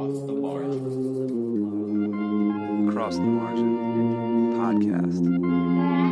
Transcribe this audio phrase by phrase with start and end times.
[0.00, 0.80] Across the Margin.
[2.88, 3.76] Across the Margin
[4.56, 6.09] podcast.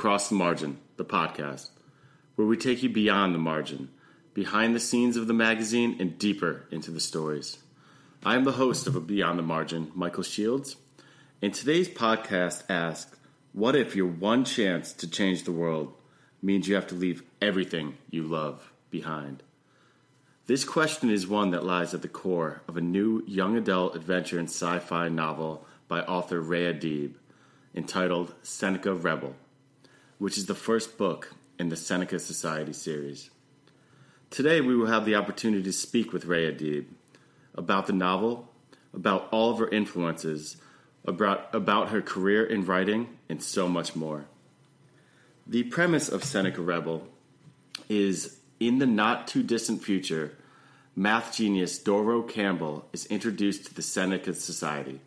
[0.00, 1.68] Across the Margin, the podcast,
[2.34, 3.90] where we take you beyond the margin,
[4.32, 7.58] behind the scenes of the magazine, and deeper into the stories.
[8.24, 10.76] I am the host of Beyond the Margin, Michael Shields,
[11.42, 13.14] and today's podcast asks
[13.52, 15.92] What if your one chance to change the world
[16.40, 19.42] means you have to leave everything you love behind?
[20.46, 24.38] This question is one that lies at the core of a new young adult adventure
[24.38, 27.16] and sci fi novel by author Rea Deeb
[27.74, 29.36] entitled Seneca Rebel,
[30.20, 33.30] which is the first book in the Seneca Society series.
[34.28, 36.84] Today, we will have the opportunity to speak with Rea Deeb
[37.54, 38.52] about the novel,
[38.92, 40.58] about all of her influences,
[41.06, 44.26] about, about her career in writing, and so much more.
[45.46, 47.08] The premise of Seneca Rebel
[47.88, 50.36] is in the not too distant future,
[50.94, 55.00] math genius Doro Campbell is introduced to the Seneca Society,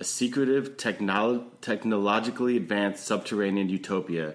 [0.00, 4.34] a secretive, technolo- technologically advanced subterranean utopia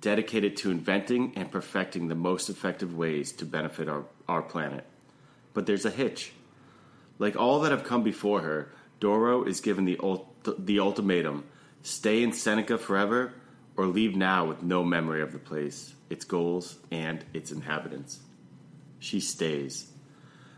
[0.00, 4.84] dedicated to inventing and perfecting the most effective ways to benefit our, our planet.
[5.52, 6.32] But there's a hitch.
[7.18, 11.44] Like all that have come before her, Doro is given the, ult- the ultimatum
[11.82, 13.34] stay in Seneca forever
[13.76, 18.18] or leave now with no memory of the place, its goals, and its inhabitants.
[18.98, 19.90] She stays.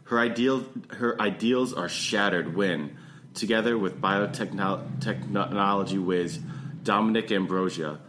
[0.04, 2.97] Her, ideal, her ideals are shattered when,
[3.34, 6.41] together with biotechnology whiz
[6.82, 8.00] Dominic Ambrosia,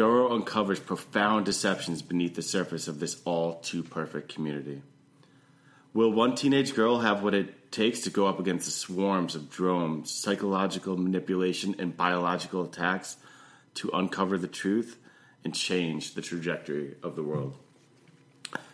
[0.00, 4.80] Doro uncovers profound deceptions beneath the surface of this all too perfect community.
[5.92, 9.50] Will one teenage girl have what it takes to go up against the swarms of
[9.50, 13.18] drones, psychological manipulation, and biological attacks
[13.74, 14.96] to uncover the truth
[15.44, 17.58] and change the trajectory of the world?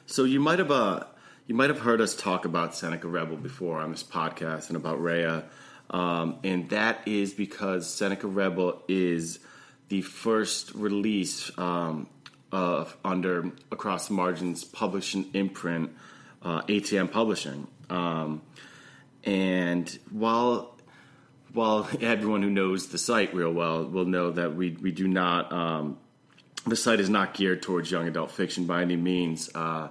[0.06, 1.06] So you might have uh,
[1.48, 5.03] you might have heard us talk about Seneca Rebel before on this podcast and about
[5.03, 5.43] Rea,
[5.91, 9.41] um, and that is because Seneca Rebel is
[9.88, 12.08] the first release um,
[12.52, 15.91] of under Across Margins publishing imprint,
[16.42, 17.66] uh, ATM Publishing.
[17.91, 18.42] Um,
[19.25, 20.76] and while
[21.52, 25.52] while everyone who knows the site real well will know that we we do not
[25.52, 25.98] um,
[26.66, 29.50] the site is not geared towards young adult fiction by any means.
[29.54, 29.88] Uh,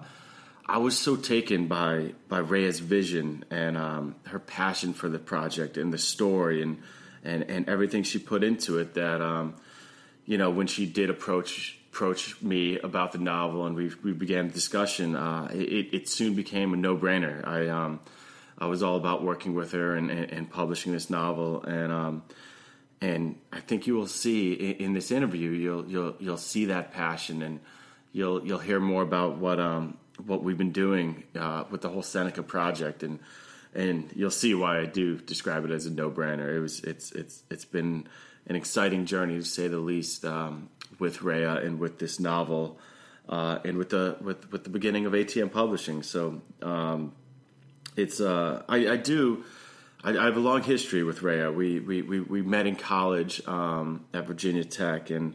[0.68, 5.78] I was so taken by by Rea's vision and um, her passion for the project
[5.78, 6.82] and the story and
[7.24, 9.56] and and everything she put into it that um,
[10.26, 14.48] you know when she did approach approach me about the novel and we we began
[14.48, 18.00] the discussion uh, it, it soon became a no brainer I um,
[18.58, 22.24] I was all about working with her and, and, and publishing this novel and um,
[23.02, 26.92] and I think you will see in, in, this interview you'll you'll you'll see that
[26.92, 27.60] passion and
[28.12, 32.02] you'll you'll hear more about what um what we've been doing uh, with the whole
[32.02, 33.20] Seneca project, and
[33.74, 36.56] and you'll see why I do describe it as a no brainer.
[36.56, 38.08] It was it's it's it's been
[38.48, 40.70] an exciting journey to say the least um,
[41.00, 42.80] with Rea and with this novel.
[43.28, 47.12] Uh, and with the with with the beginning of ATM publishing, so um,
[47.96, 49.44] it's uh, I, I do
[50.04, 51.48] I, have a long history with Rea.
[51.48, 55.34] We we we, we met in college um, at Virginia Tech, and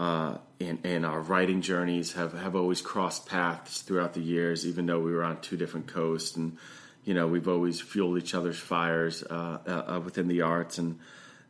[0.00, 4.86] uh, and, and, our writing journeys have, have always crossed paths throughout the years, even
[4.86, 6.36] though we were on two different coasts.
[6.36, 6.56] And,
[7.04, 10.78] you know, we've always fueled each other's fires uh, uh, within the arts.
[10.78, 10.98] And,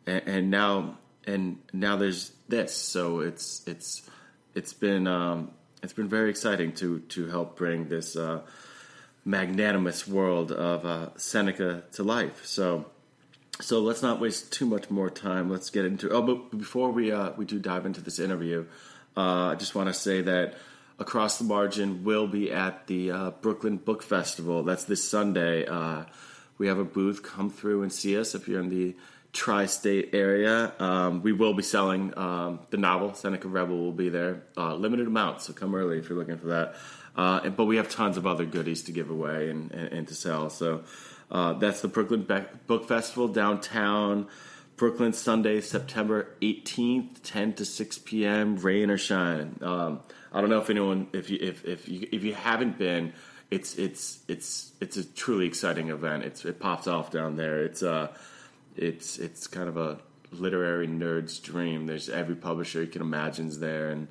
[0.07, 2.75] and, and, now, and now there's this.
[2.75, 4.09] So it's, it's,
[4.55, 5.51] it's been, um,
[5.83, 8.43] it's been very exciting to, to help bring this uh,
[9.25, 12.47] magnanimous world of uh, Seneca to life.
[12.47, 12.87] So,
[13.61, 15.51] so let's not waste too much more time.
[15.51, 16.11] Let's get into.
[16.11, 18.67] Oh, but before we uh, we do dive into this interview,
[19.17, 20.55] uh, I just want to say that
[20.99, 24.63] Across the Margin will be at the uh, Brooklyn Book Festival.
[24.63, 25.67] That's this Sunday.
[25.67, 26.05] Uh,
[26.59, 27.25] we have a booth.
[27.25, 28.95] Come through and see us if you're in the
[29.33, 30.73] tri-state area.
[30.79, 33.15] Um, we will be selling um, the novel.
[33.15, 36.49] Seneca Rebel will be there, uh, limited amount, so come early if you're looking for
[36.49, 36.75] that.
[37.17, 40.15] Uh, but we have tons of other goodies to give away and, and, and to
[40.15, 40.51] sell.
[40.51, 40.85] So
[41.31, 44.29] uh, that's the Brooklyn Be- Book Festival downtown.
[44.77, 48.57] Brooklyn Sunday, September 18th, 10 to 6 p.m.
[48.57, 49.59] Rain or shine.
[49.63, 50.01] Um,
[50.33, 53.13] I don't know if anyone, if you if if you if you haven't been,
[53.51, 56.25] it's it's it's it's a truly exciting event.
[56.25, 57.63] It's it pops off down there.
[57.65, 58.09] It's uh,
[58.77, 59.99] it's it's kind of a
[60.31, 61.87] literary nerd's dream.
[61.87, 64.09] There's every publisher you can imagine's there, and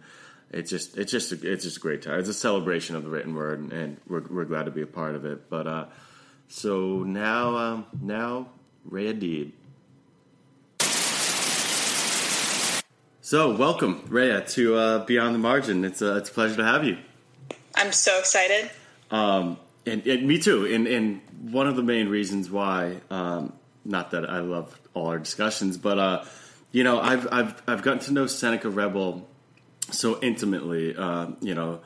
[0.51, 2.19] it's just it's just a, it's just a great time.
[2.19, 4.87] It's a celebration of the written word, and, and we're we're glad to be a
[4.87, 5.49] part of it.
[5.49, 5.85] But uh,
[6.47, 8.49] so now um, now
[8.85, 9.51] Rea Deeb.
[13.23, 15.85] So welcome, Rea, to uh, Beyond the Margin.
[15.85, 16.97] It's a, it's a pleasure to have you.
[17.75, 18.69] I'm so excited.
[19.09, 20.65] Um, and, and me too.
[20.65, 23.53] And, and one of the main reasons why, um,
[23.83, 26.24] not that I love all our discussions, but uh,
[26.72, 29.28] you know, I've I've I've gotten to know Seneca Rebel
[29.92, 30.95] so intimately.
[30.95, 31.81] Uh, you know,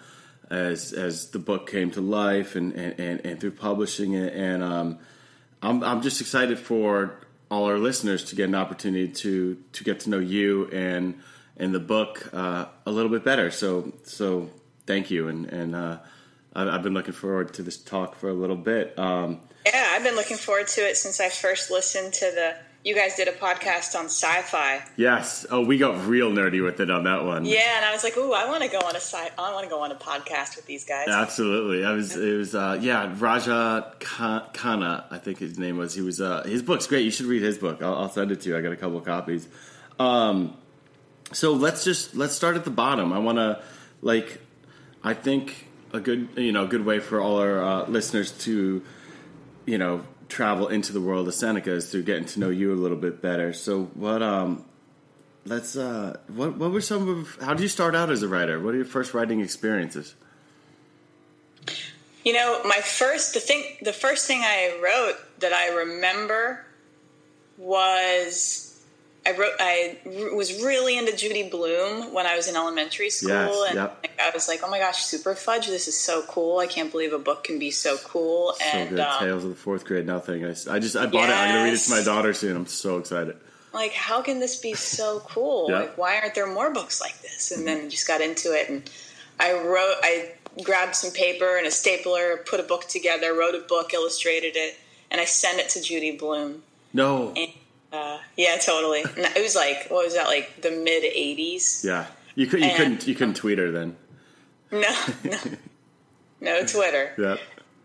[0.49, 4.63] as as the book came to life and and, and, and through publishing it, and
[4.63, 4.99] um,
[5.61, 7.19] I'm I'm just excited for
[7.49, 11.19] all our listeners to get an opportunity to to get to know you and
[11.57, 13.51] and the book uh, a little bit better.
[13.51, 14.49] So so
[14.85, 15.97] thank you, and and uh,
[16.55, 18.97] I've been looking forward to this talk for a little bit.
[18.97, 22.55] Um, Yeah, I've been looking forward to it since I first listened to the.
[22.83, 24.83] You guys did a podcast on sci-fi.
[24.95, 27.43] yes, oh, we got real nerdy with it on that one.
[27.43, 29.17] Yeah, and I was like, "Ooh, I want to go on a sci.
[29.39, 32.15] I want to go on a podcast with these guys." Absolutely, I was.
[32.15, 32.53] It was.
[32.53, 35.95] Uh, yeah, Raja Kha- Khanna, I think his name was.
[35.95, 36.21] He was.
[36.21, 37.03] Uh, his book's great.
[37.05, 37.81] You should read his book.
[37.81, 38.57] I'll, I'll send it to you.
[38.57, 39.47] I got a couple of copies.
[39.97, 40.55] Um,
[41.31, 43.11] so let's just let's start at the bottom.
[43.13, 43.63] I want to
[44.03, 44.41] like.
[45.03, 48.83] I think a good you know good way for all our uh, listeners to
[49.65, 52.75] you know travel into the world of Seneca is through getting to know you a
[52.75, 53.53] little bit better.
[53.53, 54.65] So what um
[55.45, 58.59] let's uh what what were some of how did you start out as a writer?
[58.59, 60.15] What are your first writing experiences?
[62.23, 66.65] You know, my first the thing the first thing I wrote that I remember
[67.57, 68.74] was
[69.27, 69.97] I wrote I
[70.33, 74.05] was really into Judy Blume when I was in elementary school Yes, and yep.
[74.21, 76.59] I was like, "Oh my gosh, Super Fudge, this is so cool.
[76.59, 78.99] I can't believe a book can be so cool." So and good.
[78.99, 80.05] um, Tales of the Fourth Grade.
[80.05, 80.45] Nothing.
[80.45, 81.33] I, I just I bought it.
[81.33, 82.55] I'm gonna read it to my daughter soon.
[82.55, 83.35] I'm so excited.
[83.73, 85.79] like how can this be so cool Yeah.
[85.79, 88.89] like why aren't there more books like this and then just got into it and
[89.37, 90.31] i wrote i
[90.63, 94.77] grabbed some paper and a stapler put a book together wrote a book illustrated it
[95.11, 96.63] and i sent it to judy blume
[96.93, 97.33] No.
[97.35, 97.49] and,
[97.95, 102.05] uh, yeah totally it was like what was that like the mid 80s Yeah.
[102.37, 102.59] You could.
[102.59, 103.07] You And- couldn't.
[103.07, 103.95] You couldn't tweet her then.
[104.71, 104.93] no
[105.23, 105.37] no
[106.41, 107.37] no twitter Yeah.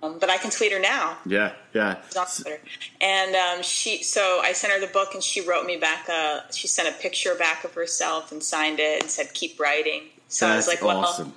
[0.02, 1.52] um, but i can tweet her now Yeah.
[1.72, 1.98] Yeah.
[2.06, 2.60] It's on Twitter.
[3.00, 6.08] And um, she, so I sent her the book, and she wrote me back.
[6.08, 10.02] A, she sent a picture back of herself and signed it, and said, "Keep writing."
[10.28, 11.32] So I was That's like, "Well, awesome.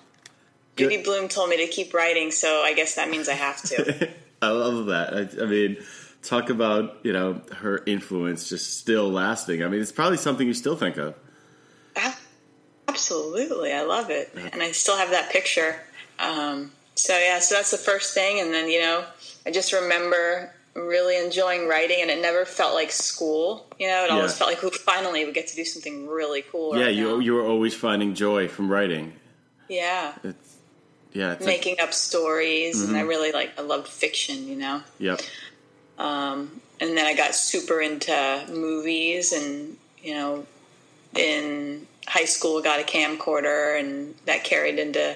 [0.76, 4.10] Judy Blume told me to keep writing, so I guess that means I have to."
[4.42, 5.14] I love that.
[5.14, 5.78] I, I mean,
[6.24, 9.64] talk about you know her influence just still lasting.
[9.64, 11.16] I mean, it's probably something you still think of.
[12.88, 15.76] Absolutely, I love it, and I still have that picture.
[16.20, 19.04] Um, so yeah, so that's the first thing, and then you know,
[19.48, 23.66] I just remember really enjoying writing, and it never felt like school.
[23.80, 26.78] You know, it always felt like, "Ooh, finally, we get to do something really cool."
[26.78, 26.86] Yeah.
[26.86, 27.20] right You now.
[27.20, 29.14] you were always finding joy from writing.
[29.70, 30.14] yeah.
[30.24, 30.56] It's
[31.14, 31.32] yeah.
[31.34, 33.10] It's like- making up stories and I Mm-hmm.
[33.10, 34.82] really like I loved fiction, you know.
[35.00, 35.20] yep.
[36.04, 40.46] Um, and then I got super into movies and you know
[41.16, 45.16] in high school got a camcorder and that carried into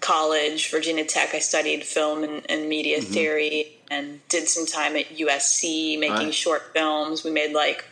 [0.00, 1.34] college, Virginia Tech.
[1.34, 3.12] I studied film and, and media Mm-hmm.
[3.12, 6.34] theory and did some time at USC making Right.
[6.34, 7.24] short films.
[7.24, 7.84] We made like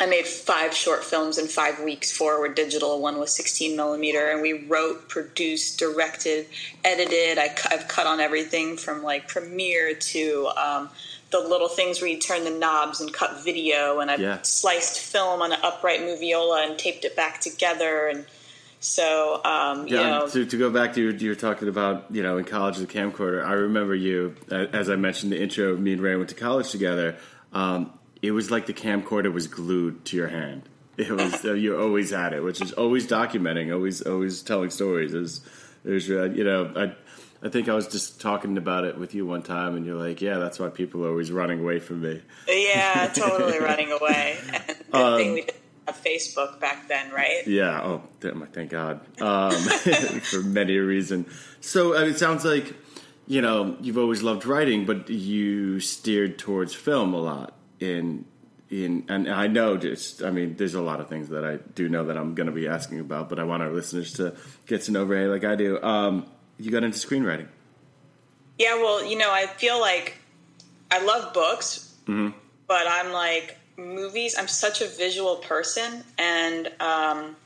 [0.00, 2.10] I made five short films in five weeks.
[2.10, 6.46] Four were digital, one was 16 millimeter, and we wrote, produced, directed,
[6.84, 7.38] edited.
[7.38, 10.90] I, I've cut on everything from like Premiere to um,
[11.30, 14.42] the little things where you turn the knobs and cut video, and I've Yeah.
[14.42, 18.08] sliced film on an upright moviola and taped it back together.
[18.08, 18.26] And
[18.80, 22.06] so, um, you Yeah, know, to, to go back to you, you were talking about,
[22.10, 23.44] you know, in college, the camcorder.
[23.46, 26.70] I remember you, as I mentioned in the intro, me and Rea went to college
[26.70, 27.16] together.
[27.52, 27.92] Um,
[28.22, 30.62] it was like the camcorder was glued to your hand.
[30.96, 35.12] It was, uh, you always had it, which is always documenting, always, always telling stories.
[35.14, 35.40] It was,
[35.84, 36.94] it was uh, you know, I,
[37.46, 40.22] I think I was just talking about it with you one time, and you're like,
[40.22, 42.22] yeah, that's why people are always running away from me.
[42.48, 44.38] yeah, totally running away.
[44.54, 47.46] And good Um, thing we didn't have Facebook back then, right?
[47.46, 47.82] Yeah.
[47.82, 49.00] Oh, damn, thank God.
[49.20, 51.26] Um, for many a reason.
[51.60, 52.72] So I mean, it sounds like
[53.26, 57.52] you know you've always loved writing, but you steered towards film a lot.
[57.80, 58.24] In
[58.70, 61.88] in, and I know just, I mean, there's a lot of things that I do
[61.88, 64.34] know that I'm going to be asking about, but I want our listeners to
[64.66, 65.80] get to know Rea like I do.
[65.82, 66.26] Um,
[66.58, 67.46] you got into screenwriting.
[68.58, 70.16] Yeah, well, you know, I feel like
[70.90, 74.36] I love books, but I'm like movies.
[74.38, 77.36] I'm such a visual person, and um,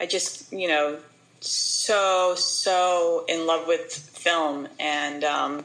[0.00, 0.98] I just, you know,
[1.40, 5.64] so so in love with film, and um,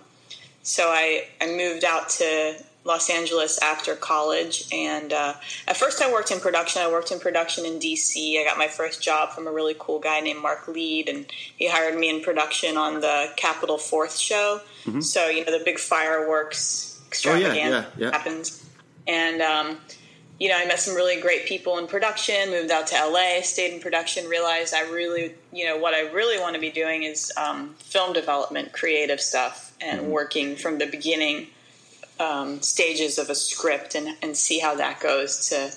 [0.62, 5.36] so I I moved out to Los Angeles after college, and uh,
[5.68, 6.82] at first I worked in production.
[6.82, 8.40] I worked in production in DC.
[8.40, 11.70] I got my first job from a really cool guy named Mark Lead, and he
[11.70, 14.62] hired me in production on the Capitol Fourth show.
[15.02, 18.18] So you know the big fireworks extravaganza yeah, yeah.
[18.18, 18.68] happens,
[19.08, 19.78] and um,
[20.40, 22.50] you know I met some really great people in production.
[22.50, 24.28] Moved out to LA, stayed in production.
[24.28, 28.12] Realized I really, you know, what I really want to be doing is um, film
[28.14, 31.46] development, creative stuff, and working from the beginning
[32.22, 35.72] um, stages of a script and, and see how that goes to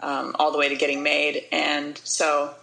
[0.00, 1.44] um, all the way to getting made.
[1.52, 2.54] And so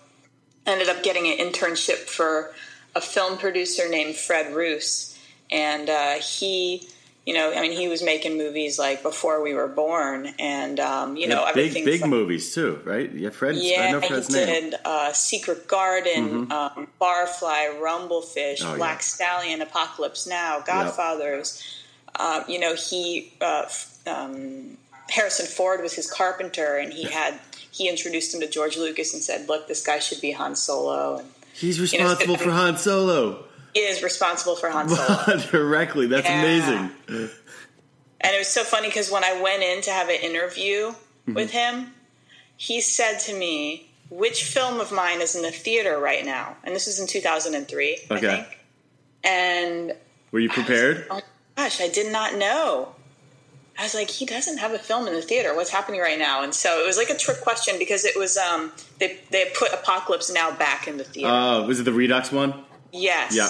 [0.68, 2.54] ended up getting an internship for
[2.96, 5.18] a film producer named Fred Roos.
[5.50, 6.88] And uh, he,
[7.26, 10.34] you know, I mean, he was making movies like before we were born.
[10.40, 13.12] And, um, you know, Yeah, big big from- movies too, right?
[13.12, 13.56] Yeah, Fred.
[13.56, 14.26] I yeah, know he name.
[14.30, 18.76] did uh, Secret Garden, um, Barfly, Rumblefish, Oh, yeah.
[18.76, 21.80] Black Stallion, Apocalypse Now, Godfathers.
[22.16, 23.66] Uh, you know, he uh,
[24.08, 24.78] um,
[25.10, 27.40] Harrison Ford was his carpenter, and he had
[27.72, 31.18] he introduced him to George Lucas and said, "Look, this guy should be Han Solo."
[31.20, 35.38] And He's know, responsible for Han Solo he is responsible for Han Solo.
[35.52, 36.06] directly.
[36.06, 36.40] That's Yeah.
[36.44, 36.92] amazing.
[38.22, 40.94] And it was so funny because when I went in to have an interview
[41.26, 41.34] Mm-hmm.
[41.36, 41.94] with him,
[42.58, 46.56] he said to me, Which film of mine is in the theater right now?
[46.66, 48.28] And this is in 2003, I Okay.
[48.28, 48.60] think.
[49.24, 49.94] And
[50.32, 51.08] Were you prepared?
[51.10, 51.22] oh my
[51.56, 52.96] gosh, I did not know.
[53.78, 55.56] I was like, he doesn't have a film in the theater.
[55.56, 56.44] What's happening right now?
[56.44, 59.74] And so it was like a trick question because it was um they they put
[59.74, 61.32] Apocalypse Now back in the theater.
[61.34, 62.54] Oh, was it the Redux one?
[62.92, 63.36] yes.
[63.36, 63.50] Yeah.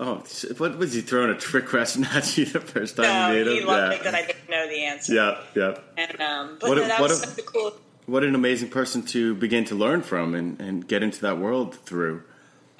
[0.00, 0.16] Oh,
[0.56, 3.52] what was he throwing a trick question at you the first time No, you made
[3.52, 3.66] he him?
[3.68, 3.98] loved yeah.
[3.98, 5.14] it that I didn't know the answer.
[5.14, 5.78] yeah, yeah.
[5.96, 7.72] And um, but What no, that was such a cool.
[8.06, 11.76] What an amazing person to begin to learn from and, and get into that world
[11.76, 12.24] through.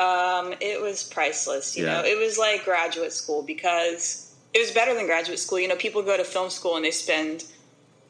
[0.00, 1.76] Um, it was priceless.
[1.76, 2.00] You Yeah.
[2.00, 5.58] know, it was like graduate school because it was better than graduate school.
[5.58, 7.44] You know, people go to film school and they spend,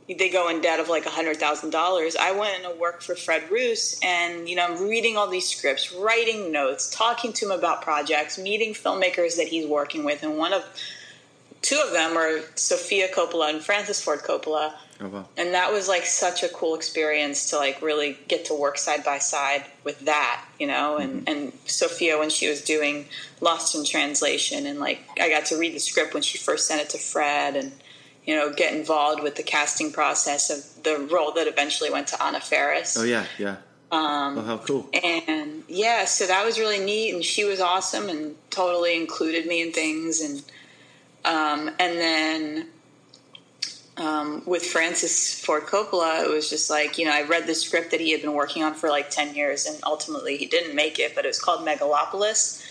[0.08, 2.16] they go in debt of like a hundred thousand dollars.
[2.16, 5.92] I went and worked for Fred Roos, and you know, I'm reading all these scripts,
[5.92, 10.52] writing notes, talking to him about projects, meeting filmmakers that he's working with, and one
[10.52, 10.64] of
[11.62, 15.28] two of them are Sofia Coppola and Francis Ford Coppola Oh wow.
[15.36, 19.02] and that was like such a cool experience to like really get to work side
[19.02, 23.06] by side with that you know and and sofia when she was doing
[23.40, 26.80] lost in translation and like i got to read the script when she first sent
[26.80, 27.72] it to fred and
[28.24, 32.22] you know get involved with the casting process of the role that eventually went to
[32.22, 32.96] anna Faris.
[32.96, 33.56] Oh yeah, yeah.
[33.90, 34.88] Um, oh, how cool.
[35.02, 39.60] and yeah so that was really neat and she was awesome and totally included me
[39.62, 40.42] in things and
[41.24, 42.68] um, and then
[43.96, 47.90] um, with francis ford coppola it was just like you know i read the script
[47.90, 50.98] that he had been working on for like 10 years and ultimately he didn't make
[50.98, 52.64] it but it was called megalopolis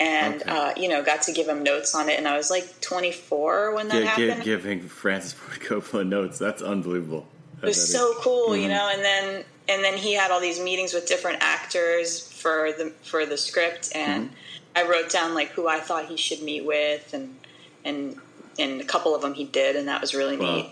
[0.00, 0.50] and Okay.
[0.50, 3.74] uh, you know got to give him notes on it and i was like 24
[3.74, 6.38] when that happened giving Francis Ford Coppola notes.
[6.38, 7.28] That's unbelievable.
[7.62, 8.90] it was so cool, you know.
[8.92, 13.24] And then and then he had all these meetings with different actors for the for
[13.26, 14.30] the script, and
[14.76, 17.38] I wrote down like who I thought he should meet with, and
[17.84, 18.16] and
[18.58, 20.56] and a couple of them he did, and that was really Wow.
[20.56, 20.70] neat.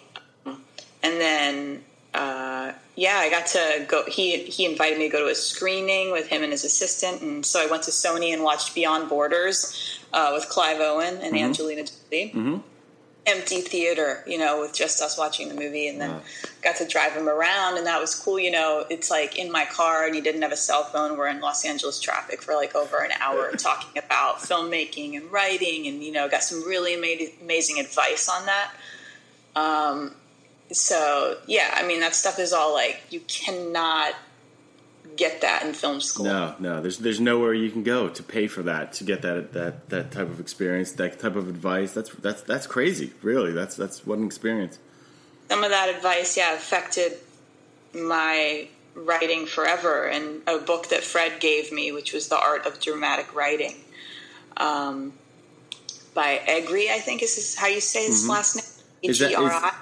[1.05, 1.85] And then
[2.15, 4.05] uh, yeah, I got to go.
[4.07, 7.45] He he invited me to go to a screening with him and his assistant, and
[7.45, 11.85] so I went to Sony and watched Beyond Borders uh, with Clive Owen and Angelina
[11.85, 12.63] Jolie
[13.27, 16.21] empty theater, you know, with just us watching the movie, and then
[16.63, 18.39] got to drive him around, and that was cool.
[18.39, 21.17] You know, it's like in my car, and he didn't have a cell phone.
[21.17, 25.87] We're in Los Angeles traffic for like over an hour talking about filmmaking and writing,
[25.87, 28.73] and you know, got some really amazing advice on that.
[29.55, 30.15] Um,
[30.71, 34.15] so yeah, I mean, that stuff is all like you cannot
[35.17, 36.25] get that in film school.
[36.25, 36.81] No, no.
[36.81, 40.11] There's there's nowhere you can go to pay for that to get that that that
[40.11, 41.93] type of experience, that type of advice.
[41.93, 43.13] That's that's that's crazy.
[43.23, 44.79] Really, that's that's what an experience.
[45.51, 47.13] some of that advice, yeah, affected
[47.95, 50.07] my writing forever.
[50.07, 53.77] And a book that Fred gave me, which was The Art of Dramatic Writing,
[54.57, 55.13] um,
[56.15, 58.65] by Egri, I think is how you say his last name.
[58.65, 59.11] Mm-hmm.
[59.11, 59.73] Is that- H R I.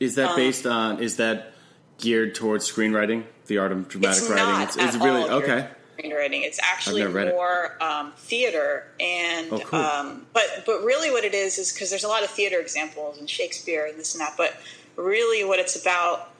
[0.00, 1.02] Is Um, that based on?
[1.02, 1.54] Is that
[1.98, 3.24] geared towards screenwriting?
[3.48, 4.44] The art of dramatic It's writing.
[4.46, 5.66] not it's, at it's really all okay.
[5.98, 6.42] Screenwriting.
[6.44, 7.34] It's actually read it.
[7.34, 9.80] more um, theater, and Oh, cool.
[9.80, 13.18] um, but but really what it is is because there's a lot of theater examples
[13.18, 14.54] and Shakespeare and this and that, but
[14.96, 16.30] really what it's about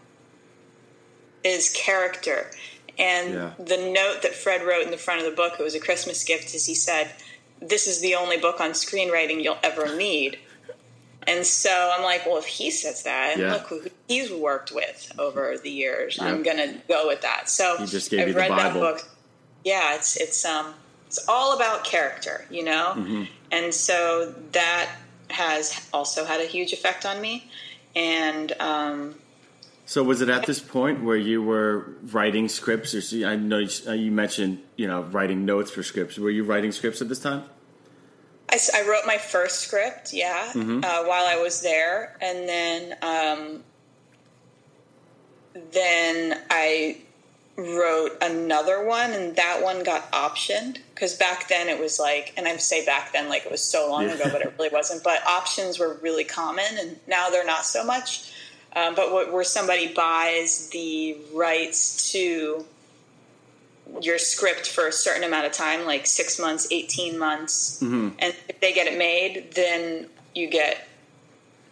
[1.44, 2.50] is character.
[2.98, 3.50] And Yeah.
[3.58, 6.22] the note that Fred wrote in the front of the book, it was a Christmas
[6.24, 7.10] gift, is he said,
[7.60, 10.38] This is the only book on screenwriting you'll ever need.
[11.28, 13.52] And so I'm like, well, if he says that, and Yeah.
[13.52, 16.18] look who he's worked with over the years.
[16.20, 17.48] I'm gonna go with that.
[17.50, 19.08] So He just gave I've read that book.
[19.64, 20.74] Yeah, it's it's um
[21.06, 23.22] it's all about character, you know, Mm-hmm.
[23.50, 24.88] and so that
[25.30, 27.50] has also had a huge effect on me.
[27.96, 29.14] And um,
[29.86, 33.58] So was it at this point where you were writing scripts, or see, I know
[33.58, 36.18] you, uh, you mentioned you know writing notes for scripts.
[36.18, 37.44] Were you writing scripts at this time?
[38.50, 40.80] I, I wrote my first script, yeah, Mm-hmm.
[40.84, 43.62] uh, while I was there, and then um,
[45.72, 46.98] then I
[47.56, 52.46] wrote another one, and that one got optioned because back then it was like, and
[52.46, 54.14] I say back then like it was so long Yeah.
[54.14, 55.02] ago, but it really wasn't.
[55.02, 58.32] But options were really common, and now they're not so much.
[58.76, 62.64] Um, but what, where somebody buys the rights to
[64.00, 68.60] your script for a certain amount of time, like six months, 18 months, and if
[68.60, 70.86] they get it made, then you get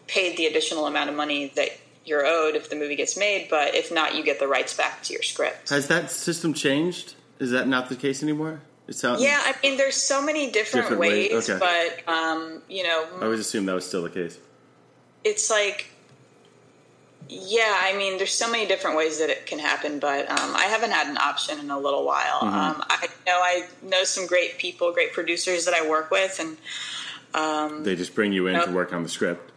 [0.06, 1.68] paid the additional amount of money that
[2.04, 3.48] you're owed if the movie gets made.
[3.50, 5.70] But if not, you get the rights back to your script.
[5.70, 7.14] Has that system changed?
[7.38, 8.60] Is that not the case anymore?
[8.88, 9.20] It sounds.
[9.20, 11.58] Yeah, I mean, there's so many different, Different ways, ways, okay.
[12.06, 14.38] but um, you know, I always assumed that was still the case.
[15.24, 15.86] it's like
[17.28, 20.64] yeah i mean there's so many different ways that it can happen but um, i
[20.64, 22.40] haven't had an option in a little while.
[22.40, 22.54] Mm-hmm.
[22.54, 26.56] um, i know i know some great people great producers that i work with and
[27.84, 29.50] They just bring you in to work on the script.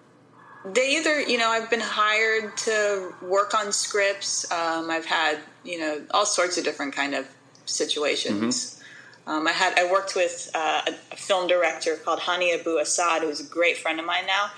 [0.66, 5.80] they either you know i've been hired to work on scripts um, i've had you
[5.80, 7.28] know all sorts of different kind of
[7.66, 8.82] situations.
[9.28, 13.40] Um, i had i worked with uh, a, film director called hani abu assad who's
[13.40, 14.50] a great friend of mine now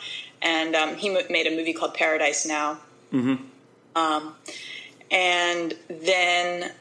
[0.42, 2.80] and um, he mo- made a movie called paradise now
[3.96, 4.36] um,
[5.10, 6.72] and then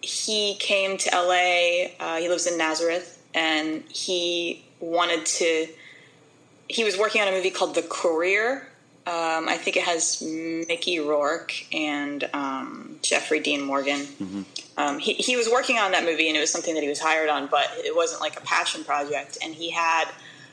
[0.00, 1.94] he came to LA.
[1.98, 5.68] Uh, he lives in Nazareth, and he wanted to.
[6.68, 8.68] He was working on a movie called The Courier.
[9.04, 14.04] Um, I think it has Mickey Rourke and um, Jeffrey Dean Morgan.
[14.06, 14.42] Hmm.
[14.76, 17.00] Um, he, he was working on that movie, and it was something that he was
[17.00, 19.38] hired on, but it wasn't like a passion project.
[19.42, 20.04] And he had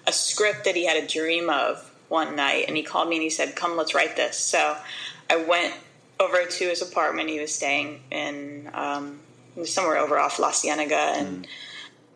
[0.08, 3.24] a script that he had a dream of one night, and he called me and
[3.24, 4.76] he said, "Come, let's write this." So
[5.30, 5.74] I went
[6.20, 7.30] over to his apartment.
[7.30, 9.20] He was staying in um,
[9.64, 11.48] somewhere over off La Cienega, and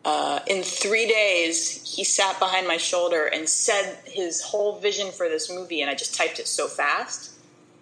[0.04, 5.28] uh, in three days, he sat behind my shoulder and said his whole vision for
[5.28, 7.30] this movie, and I just typed it so fast.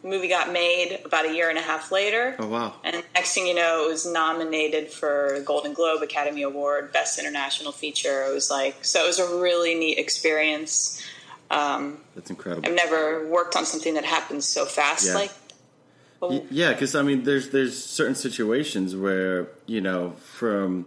[0.02, 2.36] The movie got made about a year and a half later.
[2.38, 2.74] Oh wow!
[2.84, 7.72] And next thing you know, it was nominated for Golden Globe, Academy Award, Best International
[7.72, 8.24] Feature.
[8.24, 11.00] It was like, so it was a really neat experience.
[11.52, 12.66] Um, That's incredible.
[12.68, 15.06] I've never worked on something that happens so fast.
[15.06, 15.14] Yeah.
[15.14, 15.32] Like,
[16.20, 20.86] Y- Yeah, because I mean, there's there's certain situations where you know from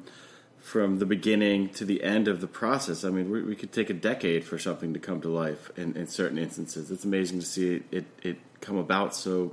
[0.62, 3.04] from the beginning to the end of the process.
[3.04, 5.95] I mean, we, we could take a decade for something to come to life in,
[5.95, 6.89] in certain instances.
[6.89, 9.51] It's amazing to see it, it it come about so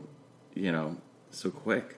[0.54, 0.96] you know
[1.30, 1.96] so quick.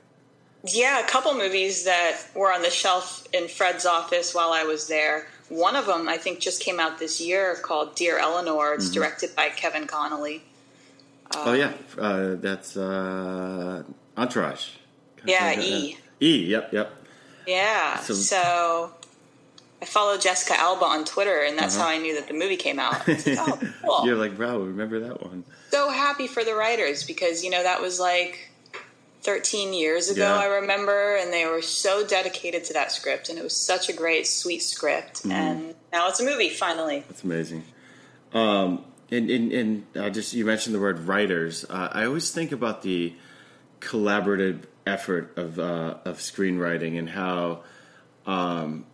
[0.66, 4.88] yeah, a couple movies that were on the shelf in Fred's office while I was
[4.88, 5.26] there.
[5.48, 8.74] One of them, I think, just came out this year called Dear Eleanor.
[8.74, 10.42] It's directed by Kevin Connolly.
[11.34, 13.82] oh yeah, uh, that's uh,
[14.16, 14.70] Entourage.
[15.24, 15.98] Yeah, E.
[16.20, 16.44] E.
[16.46, 16.92] Yep, yep.
[17.46, 17.98] Yeah.
[18.00, 18.92] So- So,
[19.82, 22.78] I followed Jessica Alba on Twitter, and that's how I knew that the movie came
[22.78, 23.06] out.
[23.08, 24.06] Like, oh, cool.
[24.06, 25.44] You're like, wow, remember that one?
[25.70, 28.48] so happy for the writers because you know that was like
[29.24, 30.36] 13 years ago Yeah.
[30.36, 33.92] i remember and they were so dedicated to that script and it was such a
[33.92, 35.30] great sweet script Mm-hmm.
[35.32, 37.64] and now it's a movie finally That's amazing.
[38.32, 41.64] Um, and and, and uh, just you mentioned the word writers.
[41.68, 43.14] Uh, I always think about the
[43.80, 47.62] collaborative effort of uh, of screenwriting and how,
[48.26, 48.86] um,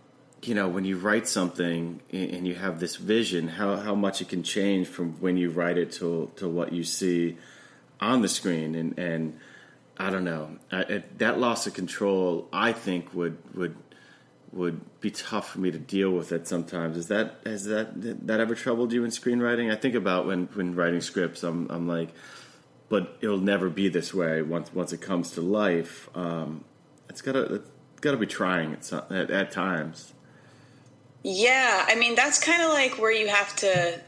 [0.43, 4.21] you know, when you write something and and you have this vision, how how much
[4.21, 7.37] it can change from when you write it to to what you see
[8.01, 9.39] on the screen and and.
[10.01, 10.57] I don't know.
[10.73, 13.77] I, it, that loss of control, I think, would would
[14.53, 16.97] would be tough for me to deal with it sometimes.
[16.97, 19.71] Is that has that that ever troubled you in screenwriting?
[19.71, 22.11] I think about when when writing scripts, I'm I'm like,
[22.89, 26.09] but it'll never be this way once once it comes to life.
[26.17, 26.65] Um,
[27.09, 30.15] it's gotta it's gotta be trying at some, at, at times.
[31.23, 34.01] yeah i mean that's kind of like where you have to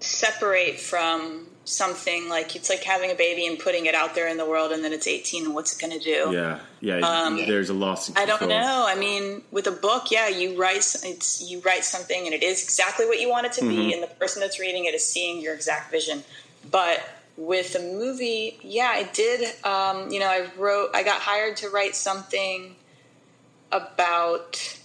[0.00, 4.36] separate from something like it's like having a baby and putting it out there in
[4.36, 7.46] the world and then it's 18 and what's it going to do Yeah, yeah.
[7.46, 8.84] there's a loss Um, I don't know.
[8.88, 12.62] I mean, with a book, yeah, you write it's you write something and it is
[12.62, 13.68] exactly what you want it to Mm-hmm.
[13.88, 16.22] be, and the person that's reading it is seeing your exact vision.
[16.70, 17.02] But
[17.36, 19.40] with a movie, yeah, I did.
[19.64, 22.76] Um, you know, I wrote, I got hired to write something
[23.72, 24.78] about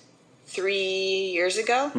[0.48, 1.92] three years ago.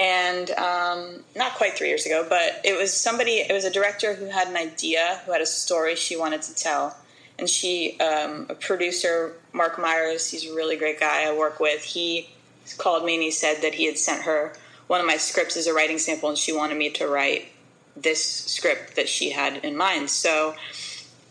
[0.00, 4.14] And um, not quite three years ago, but it was somebody, it was a director
[4.14, 6.96] who had an idea, who had a story she wanted to tell.
[7.38, 11.82] And she, um, a producer, Mark Myers, he's a really great guy I work with.
[11.82, 12.30] He
[12.76, 14.52] called me and he said that he had sent her
[14.88, 17.48] one of my scripts as a writing sample and she wanted me to write
[17.96, 20.10] this script that she had in mind.
[20.10, 20.54] So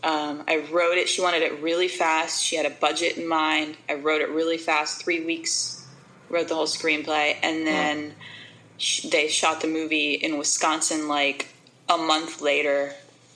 [0.04, 1.10] um, I wrote it.
[1.10, 2.44] She wanted it really fast.
[2.44, 3.78] She had a budget in mind.
[3.90, 5.86] I wrote it really fast, three weeks,
[6.30, 7.36] wrote the whole screenplay.
[7.42, 8.14] And then
[8.78, 11.50] sh- they shot the movie in Wisconsin like
[11.90, 12.94] a month later.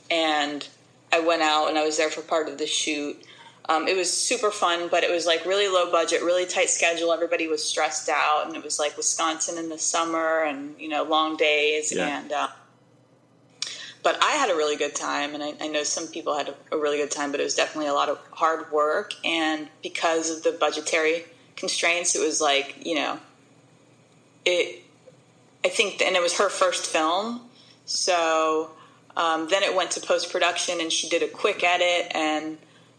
[0.09, 0.67] And
[1.11, 3.21] I went out and I was there for part of the shoot.
[3.69, 7.13] Um, it was super fun, but it was like really low budget, really tight schedule.
[7.13, 11.03] Everybody was stressed out, and it was like Wisconsin in the summer, and you know,
[11.03, 11.93] long days.
[11.93, 12.19] Yeah.
[12.19, 12.47] And uh,
[14.03, 16.75] but I had a really good time, and I, I know some people had a,
[16.75, 19.13] a really good time, but it was definitely a lot of hard work.
[19.23, 21.25] And because of the budgetary
[21.55, 23.19] constraints, it was like you know,
[24.43, 24.83] it.
[25.63, 27.41] I think, and it was her first film,
[27.85, 28.71] so
[29.15, 32.57] um, then it went to post production, and she did a quick edit, and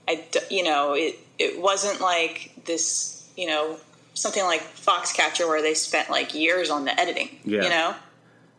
[0.09, 3.79] I, you know, it it wasn't like this, you know,
[4.15, 7.63] something like Foxcatcher where they spent like years on the editing, Yeah.
[7.63, 7.95] you know.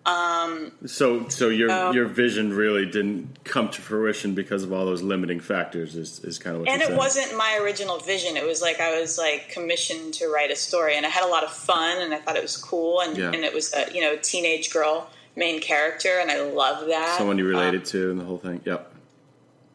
[0.06, 5.02] So, so your So- your vision really didn't come to fruition because of all those
[5.02, 5.96] limiting factors.
[5.96, 6.98] Is is kind of what and it saying.
[6.98, 10.96] wasn't my original vision it was like i was like commissioned to write a story
[10.98, 13.32] and i had a lot of fun and i thought it was cool and, Yeah.
[13.34, 17.38] and it was a you know teenage girl main character and i love that someone
[17.38, 18.62] you Um, related to and the whole thing.
[18.66, 18.92] Yep.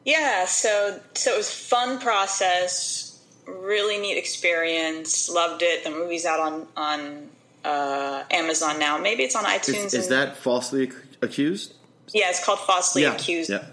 [0.05, 6.41] yeah so so it was fun process really neat experience loved it the movie's out
[6.41, 7.29] on on
[7.69, 10.91] uh, amazon now maybe it's on itunes Is, is that falsely
[11.23, 11.75] accused?
[12.15, 13.15] yeah it's called falsely yeah.
[13.15, 13.65] accused Yeah.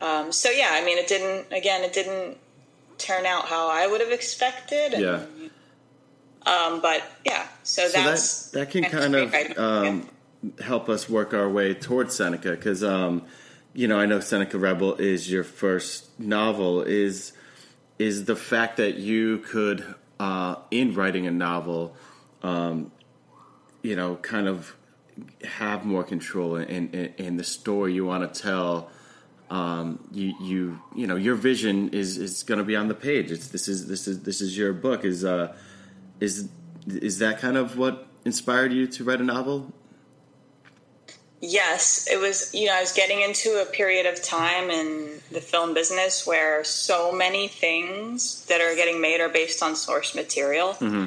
[0.00, 2.38] um, so yeah i mean it didn't again it didn't
[2.98, 5.20] turn out how i would have expected and, Yeah.
[6.46, 10.08] Um, but yeah, so, So that's that that can kind of um,
[10.60, 13.22] help us work our way towards Seneca because um,
[13.74, 16.82] you know I know Seneca Rebel is your first novel.
[16.82, 17.32] Is
[17.98, 19.84] is the fact that you could
[20.20, 21.96] uh, in writing a novel,
[22.46, 22.92] um,
[23.82, 24.76] you know, kind of
[25.44, 28.90] have more control in in, in the story you want to tell.
[29.50, 33.30] Um, you you you know your vision is is going to be on the page.
[33.30, 35.04] It's this is this is this is your book.
[35.04, 35.54] Is uh
[36.20, 36.48] is
[36.86, 39.72] is that kind of what inspired you to write a novel?
[41.40, 42.52] yes, it was.
[42.54, 46.64] You know, I was getting into a period of time in the film business where
[46.64, 51.06] so many things that are getting made are based on source material, Mm-hmm.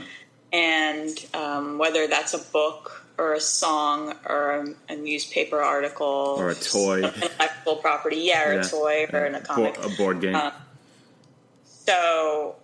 [0.53, 4.51] And um, whether that's a book or a song or
[4.89, 7.03] a, a newspaper article Or a toy.
[7.03, 8.61] an intellectual property, yeah, or Yeah.
[8.61, 9.77] a toy or in a comic.
[9.83, 10.35] a board game.
[10.35, 10.51] Uh,
[11.65, 12.55] so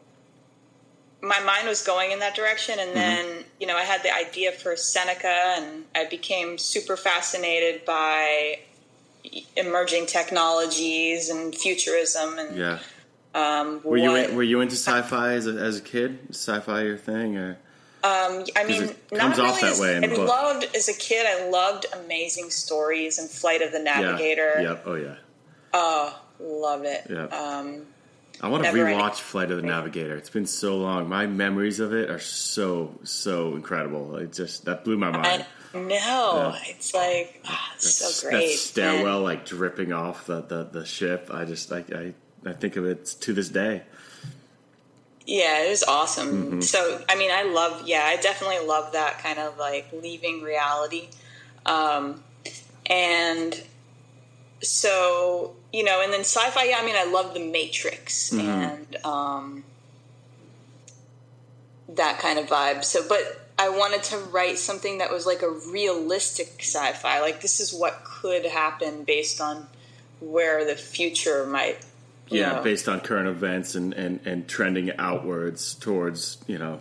[1.21, 4.51] my mind was going in that direction and then you know i had the idea
[4.51, 8.59] for seneca and i became super fascinated by
[9.55, 12.77] emerging technologies and futurism and yeah.
[13.33, 16.19] um, Were you what- were you into sci-fi as a, as a kid?
[16.29, 17.57] Sci-fi your thing or?
[18.05, 19.51] Um, I mean, not really.
[19.61, 20.27] that as- way in the I book.
[20.27, 21.25] loved as a kid.
[21.25, 24.53] I loved amazing stories and Flight of the Navigator.
[24.57, 24.61] Yeah.
[24.69, 24.83] Yep.
[24.85, 25.15] Oh yeah.
[25.73, 27.07] Oh, love it.
[27.09, 27.25] Yeah.
[27.25, 27.87] Um,
[28.41, 30.15] I want to rewatch Flight of the Navigator.
[30.17, 31.07] It's been so long.
[31.09, 34.17] My memories of it are so so incredible.
[34.17, 35.45] It just that blew my mind.
[35.73, 36.55] I know.
[36.67, 38.47] It's like ah, it's That's- so great.
[38.51, 41.29] That stairwell And- like dripping off the, the, the ship.
[41.33, 42.13] I just I, I
[42.45, 43.83] I think of it to this day.
[45.25, 46.27] Yeah, it was awesome.
[46.27, 46.61] Mm-hmm.
[46.61, 51.09] So, I mean, I love, yeah, I definitely love that kind of like leaving reality.
[51.65, 52.23] Um,
[52.85, 53.59] and
[54.61, 58.47] so, you know, and then sci fi, yeah, I mean, I love The Matrix Mm-hmm.
[58.47, 59.63] and um,
[61.89, 62.83] that kind of vibe.
[62.83, 67.21] So, but I wanted to write something that was like a realistic sci fi.
[67.21, 69.67] Like, this is what could happen based on
[70.19, 71.83] where the future might.
[72.29, 76.79] Yeah, based on current events and, and, and trending outwards towards you know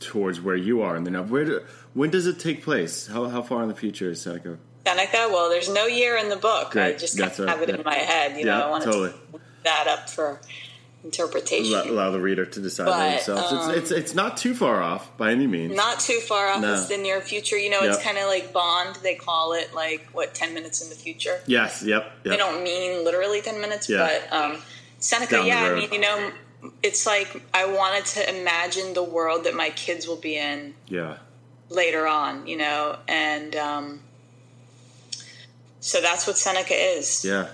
[0.00, 1.22] towards where you are in the now.
[1.22, 1.60] Where do,
[1.94, 3.06] when does it take place?
[3.06, 4.58] How how far in the future is Seneca?
[4.86, 5.28] Seneca.
[5.30, 6.68] Well, there's no year in the book.
[6.70, 6.98] I Great.
[6.98, 7.60] just That's kind of right.
[7.60, 7.78] have it Yeah.
[7.78, 8.36] in my head.
[8.38, 9.10] You know, I want totally.
[9.10, 10.40] to that up for
[11.04, 11.72] interpretation.
[11.74, 13.52] Allow, allow the reader to decide But, themselves.
[13.52, 15.76] um, it's, it's it's not too far off by any means.
[15.76, 16.60] Not too far off.
[16.62, 16.74] No.
[16.74, 17.56] It's the near future.
[17.58, 18.96] You know, it's kind of like Bond.
[19.02, 21.38] They call it like what ten minutes in the future.
[21.46, 21.82] yes.
[21.82, 22.10] Yep.
[22.24, 24.08] They don't mean literally ten minutes, Yeah.
[24.30, 24.56] but um,
[24.98, 25.36] Seneca.
[25.36, 26.30] Down yeah, I mean, you know,
[26.82, 31.18] it's like I wanted to imagine the world that my kids will be in Yeah.
[31.68, 34.00] later on, you know, and um,
[35.80, 37.24] so that's what Seneca is.
[37.24, 37.48] Yeah.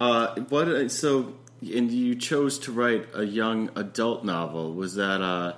[0.00, 0.90] Uh, what?
[0.90, 4.74] So, and you chose to write a young adult novel.
[4.74, 5.54] Was that uh,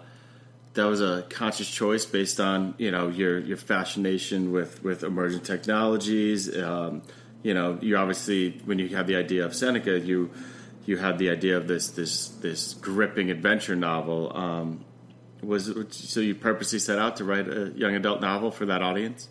[0.75, 5.41] that was a conscious choice based on you know your your fascination with with emerging
[5.41, 6.55] technologies?
[6.57, 7.03] Um,
[7.43, 10.31] you know, you obviously when you had the idea of Seneca, you
[10.85, 14.37] you had the idea of this this this gripping adventure novel.
[14.37, 14.85] Um,
[15.43, 19.29] was so you purposely set out to write a young adult novel for that audience?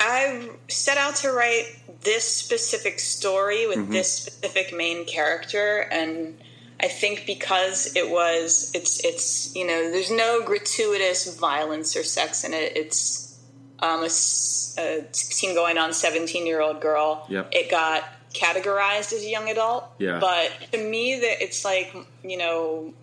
[0.00, 1.66] I set out to write
[2.02, 3.92] this specific story with mm-hmm.
[3.92, 6.38] this specific main character, and
[6.80, 12.44] I think because it was, it's, it's, you know, there's no gratuitous violence or sex
[12.44, 12.76] in it.
[12.76, 13.38] It's
[13.80, 17.26] um, a, a 16 going on 17 year old girl.
[17.28, 17.48] Yep.
[17.52, 19.84] It got categorized as a young adult.
[19.98, 20.20] Yeah.
[20.20, 22.94] But to me, that it's like, you know,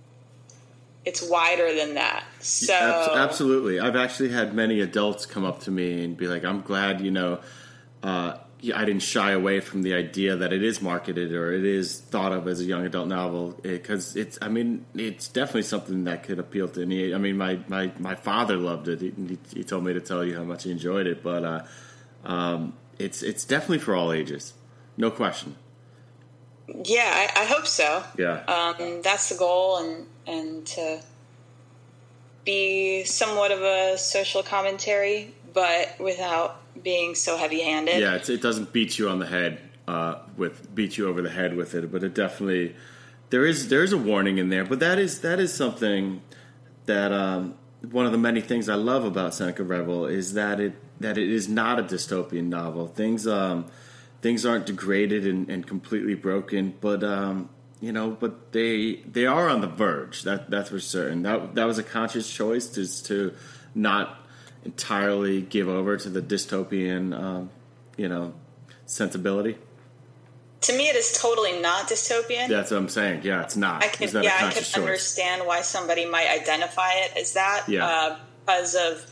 [1.05, 2.25] it's wider than that.
[2.41, 6.61] So absolutely, I've actually had many adults come up to me and be like, "I'm
[6.61, 7.39] glad you know."
[8.03, 8.35] Uh,
[8.73, 12.31] I didn't shy away from the idea that it is marketed or it is thought
[12.31, 14.39] of as a young adult novel because eh, it's.
[14.41, 17.13] I mean, it's definitely something that could appeal to any.
[17.13, 19.01] I mean, my my, my father loved it.
[19.01, 21.65] He, he told me to tell you how much he enjoyed it, but uh,
[22.25, 24.53] um, it's it's definitely for all ages,
[24.97, 25.55] no question.
[26.83, 28.03] Yeah, I, I hope so.
[28.17, 31.01] Yeah, um, that's the goal, and and to
[32.43, 37.99] be somewhat of a social commentary, but without being so heavy-handed.
[37.99, 41.55] Yeah, it doesn't beat you on the head uh, with beat you over the head
[41.55, 42.75] with it, but it definitely
[43.29, 44.65] there is there is a warning in there.
[44.65, 46.21] But that is that is something
[46.85, 47.55] that um,
[47.91, 51.29] one of the many things I love about Seneca Rebel is that it that it
[51.29, 52.87] is not a dystopian novel.
[52.87, 53.65] Things um,
[54.21, 59.47] things aren't degraded and, and completely broken, but um, you know, but they they are
[59.47, 60.23] on the verge.
[60.23, 61.23] That that's for certain.
[61.23, 63.33] That that was a conscious choice to to
[63.75, 64.26] not
[64.67, 67.49] entirely give over to the dystopian, um,
[67.95, 68.33] you know,
[68.85, 69.57] sensibility.
[70.61, 72.49] To me, it is totally not dystopian.
[72.49, 73.21] That's what I'm saying.
[73.23, 73.83] Yeah, it's not.
[73.83, 74.75] I can, yeah, I can choice?
[74.75, 77.65] understand why somebody might identify it as that.
[77.67, 77.87] Yeah.
[77.87, 79.05] Uh, because of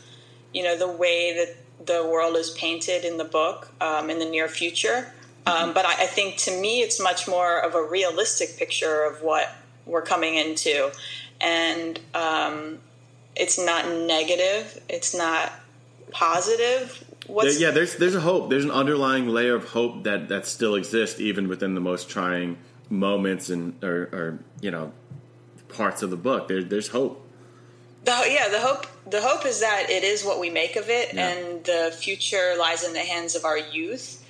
[0.52, 4.24] you know the way that the world is painted in the book um, in the
[4.24, 5.12] near future.
[5.46, 9.22] Um, but I, I, think to me, it's much more of a realistic picture of
[9.22, 10.90] what we're coming into.
[11.40, 12.80] And um,
[13.36, 15.52] it's not negative, it's not
[16.10, 17.04] positive.
[17.26, 18.50] What's yeah, there's there's a hope.
[18.50, 22.58] There's an underlying layer of hope that that still exists even within the most trying
[22.88, 24.92] moments and or, or you know
[25.68, 26.48] parts of the book.
[26.48, 27.22] There, there's hope.
[28.04, 31.12] The, yeah, the hope the hope is that it is what we make of it,
[31.12, 31.28] yeah.
[31.28, 34.22] and the future lies in the hands of our youth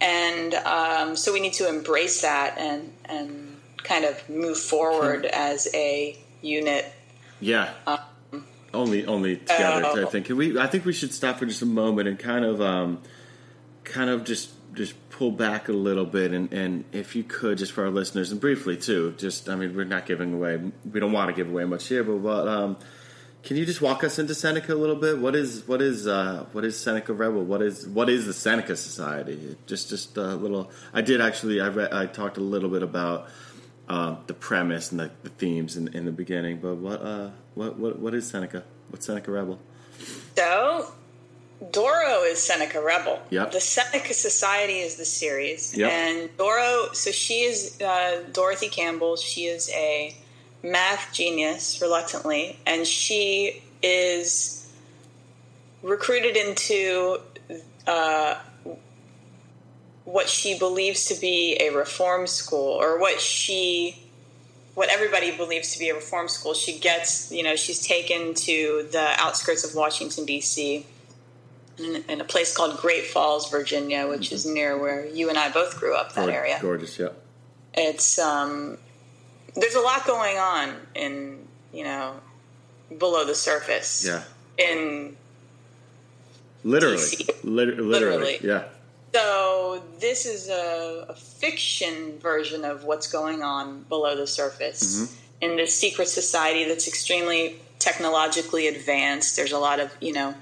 [0.00, 5.68] and um, so we need to embrace that and and kind of move forward as
[5.74, 6.86] a unit.
[7.40, 7.72] Yeah.
[7.86, 7.98] Um,
[8.72, 10.26] only only together, I think.
[10.26, 10.58] Can we?
[10.58, 13.02] I think we should stop for just a moment and kind of, um,
[13.84, 17.72] kind of just just pull back a little bit, and, and if you could, just
[17.72, 21.12] for our listeners, and briefly too, just I mean, we're not giving away, we don't
[21.12, 22.76] want to give away much here, but, but um,
[23.42, 25.18] can you just walk us into Seneca a little bit?
[25.18, 27.42] What is what is uh, what is Seneca Rebel?
[27.42, 29.56] What is what is the Seneca Society?
[29.66, 30.70] Just just a little.
[30.92, 31.60] I did actually.
[31.60, 33.28] I read, I talked a little bit about
[33.88, 36.60] uh, the premise and the, the themes in, in, the beginning.
[36.60, 38.64] But what uh, what what what is Seneca?
[38.90, 39.58] What's Seneca Rebel?
[40.36, 40.92] So,
[41.70, 43.20] Doro is Seneca Rebel.
[43.30, 43.52] Yep.
[43.52, 45.90] The Seneca Society is the series, yep.
[45.90, 46.92] and Doro.
[46.92, 49.16] So she is uh, Dorothy Campbell.
[49.16, 50.16] She is a
[50.62, 54.72] math genius reluctantly, and she is
[55.82, 57.18] recruited into
[57.86, 58.36] uh,
[60.04, 63.99] what she believes to be a reform school, or what she
[64.74, 66.54] what everybody believes to be a reform school.
[66.54, 70.86] She gets, you know, she's taken to the outskirts of Washington D.C.
[71.78, 74.34] In, in a place called Great Falls, Virginia, which mm-hmm.
[74.34, 76.14] is near where you and I both grew up.
[76.14, 77.08] That area, gorgeous, yeah.
[77.74, 78.78] It's um,
[79.56, 82.20] there's a lot going on in you know
[82.98, 84.06] below the surface.
[84.06, 84.22] Yeah.
[84.58, 85.16] In
[86.64, 86.98] literally,
[87.42, 88.64] literally, literally, yeah.
[89.12, 95.14] So this is a, a, fiction version of what's going on below the surface mm-hmm.
[95.40, 99.36] in this secret society that's extremely technologically advanced.
[99.36, 100.34] There's a lot of you know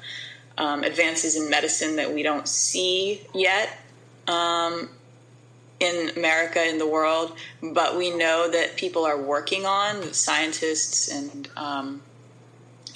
[0.59, 3.79] um, advances in medicine that we don't see yet.
[4.27, 4.91] Um,
[5.81, 11.49] in America, in the world, but we know that people are working on scientists and,
[11.57, 12.03] um,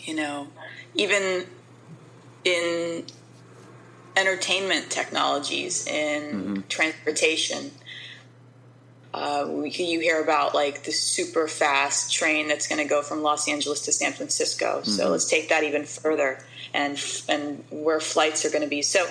[0.01, 0.49] you know,
[0.95, 1.47] even
[2.45, 3.05] in
[4.17, 6.61] entertainment technologies, in mm-hmm.
[6.69, 7.71] transportation.
[9.15, 13.23] Uh, we, you hear about like the super fast train that's going to go from
[13.23, 14.81] Los Angeles to San Francisco.
[14.81, 14.91] Mm-hmm.
[14.91, 16.99] So let's take that even further, and
[17.29, 18.83] and where flights are going to be.
[18.83, 19.07] So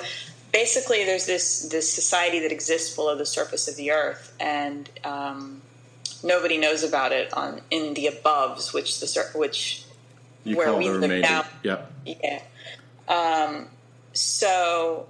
[0.51, 5.61] basically there's this this society that exists below the surface of the earth, and um,
[6.23, 9.85] nobody knows about it on in the aboves, which the which
[10.43, 11.45] You where call we the live now.
[11.63, 11.91] Yep.
[12.05, 12.41] Yeah.
[13.07, 13.67] Um,
[14.13, 15.08] so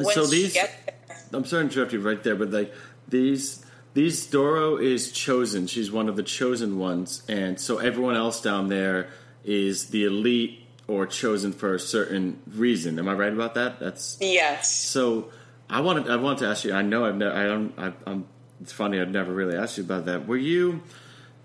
[0.00, 2.72] So you these- get there, I'm sorry to interrupt you right there, but like
[3.08, 5.66] these these Doro is chosen.
[5.66, 9.08] She's one of the chosen ones, and so everyone else down there
[9.44, 12.98] is the elite or chosen for a certain reason.
[12.98, 13.80] Am I right about that?
[13.80, 15.30] That's yes, so.
[15.68, 16.72] I wanted I wanted to ask you.
[16.74, 17.34] I know I've never.
[17.36, 17.74] I don't.
[17.76, 18.26] I, I'm.
[18.60, 19.00] It's funny.
[19.00, 20.28] I've never really asked you about that.
[20.28, 20.82] Were you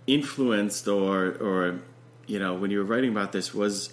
[0.07, 1.79] influenced or or
[2.27, 3.91] you know when you were writing about this was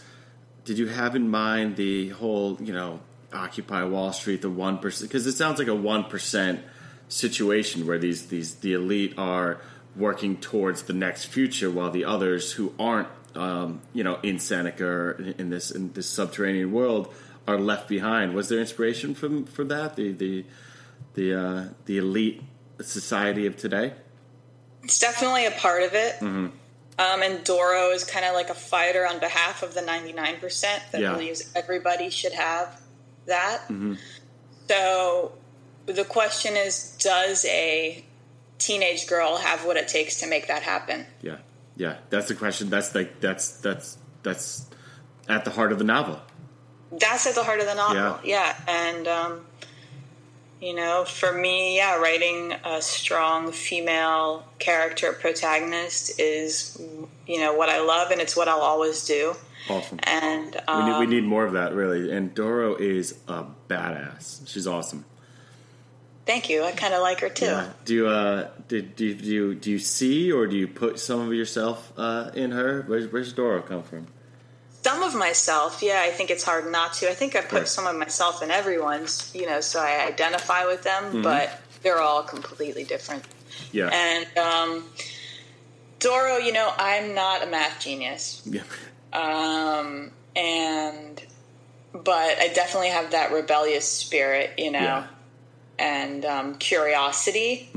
[0.69, 3.01] did you have in mind the whole you know
[3.33, 6.61] occupy wall street the 1% because it sounds like a 1%
[7.09, 9.63] situation where these these the elite are
[9.97, 14.85] working towards the next future while the others who aren't um, you know in seneca
[14.85, 17.13] or in this in this subterranean world
[17.47, 20.45] are left behind was there inspiration from for that the the
[21.15, 22.43] the uh, the elite
[22.83, 23.95] society of today
[24.83, 26.15] it's definitely a part of it.
[26.17, 26.47] Mm-hmm.
[26.99, 31.01] Um, and Doro is kind of like a fighter on behalf of the 99% that
[31.01, 31.13] Yeah.
[31.13, 32.81] believes everybody should have
[33.27, 33.63] that.
[33.65, 33.95] Mm-hmm.
[34.69, 35.33] So
[35.87, 38.05] the question is does a
[38.59, 41.07] teenage girl have what it takes to make that happen?
[41.23, 41.37] Yeah,
[41.77, 41.99] yeah.
[42.11, 42.69] That's the question.
[42.69, 44.67] That's like that's that's that's
[45.29, 46.21] at the heart of the novel.
[46.91, 48.19] That's at the heart of the novel.
[48.25, 48.57] Yeah.
[48.67, 49.47] And, um,
[50.61, 56.81] you know, for me, yeah, writing a strong female character protagonist is,
[57.27, 59.35] you know, what I love and it's what I'll always do.
[59.71, 60.01] Awesome.
[60.03, 62.11] And we um, need we need more of that, really.
[62.11, 64.49] And Doro is a badass.
[64.49, 65.05] She's awesome.
[66.27, 66.63] thank you.
[66.65, 67.47] I kind of like her too.
[67.47, 67.73] Yeah.
[67.85, 70.99] Do you uh did do you, do you do you see or do you put
[70.99, 72.83] some of yourself uh, in her?
[72.87, 74.07] Where's where's Doro come from?
[74.89, 77.11] Some of myself, yeah, I think it's hard not to.
[77.11, 77.69] I think I put Right.
[77.69, 81.23] some of myself in everyone's, you know, so I identify with them, Mm-hmm.
[81.23, 83.23] but they're all completely different.
[83.71, 83.91] Yeah.
[83.93, 84.85] And um,
[85.99, 88.43] Doro, you know, I'm not a math genius.
[88.47, 88.63] yeah.
[89.13, 91.23] um, and
[91.93, 95.07] but I definitely have that rebellious spirit, you know, Yeah.
[95.79, 97.69] and um, curiosity.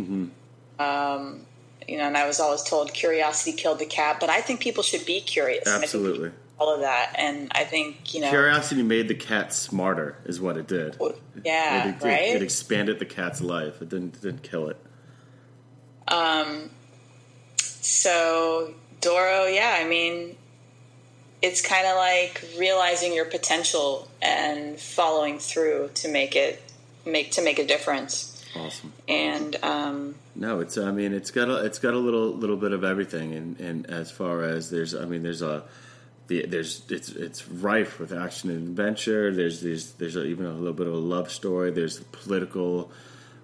[0.80, 1.46] Um,
[1.88, 4.84] you know, and I was always told curiosity killed the cat, but I think people
[4.84, 5.68] should be curious.
[5.68, 6.32] Absolutely.
[6.62, 10.58] All of that, and I think you know, Curiosity made the cat smarter, is what
[10.58, 10.96] it did.
[11.44, 12.36] yeah, it, it, right.
[12.36, 13.82] it expanded the cat's life.
[13.82, 14.78] It didn't it didn't kill it.
[16.08, 16.70] Um.
[17.58, 20.36] So Doro, yeah, I mean,
[21.42, 26.62] it's kind of like realizing your potential and following through to make it
[27.06, 28.46] make to make a difference.
[28.56, 28.94] Awesome.
[29.08, 30.78] And um, No, it's.
[30.78, 31.66] I mean, it's got a.
[31.66, 35.06] It's got a little little bit of everything, and and as far as there's, I
[35.06, 35.64] mean, there's a.
[36.32, 39.34] The, there's it's it's rife with action and adventure.
[39.34, 41.72] There's there's there's even a little bit of a love story.
[41.72, 42.90] There's political,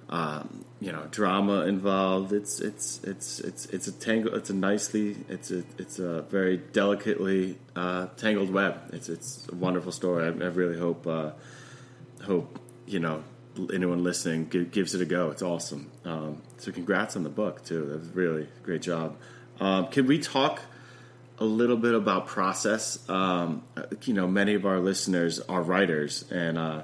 [0.10, 2.32] um, you know, drama involved.
[2.32, 4.34] It's it's it's it's it's a tangle.
[4.36, 5.18] It's a nicely.
[5.28, 8.80] It's a it's a very delicately uh, tangled web.
[8.94, 10.24] It's it's a wonderful story.
[10.24, 11.32] I, I really hope uh,
[12.24, 13.22] hope you know
[13.74, 15.30] anyone listening gives it a go.
[15.32, 15.92] It's awesome.
[16.06, 17.86] Um, so congrats on the book too.
[17.86, 19.18] That was really great job.
[19.60, 20.62] Um, can we talk
[21.40, 23.08] a little bit about process?
[23.10, 23.64] Um,
[24.04, 26.84] you know, many of our listeners are writers, and uh,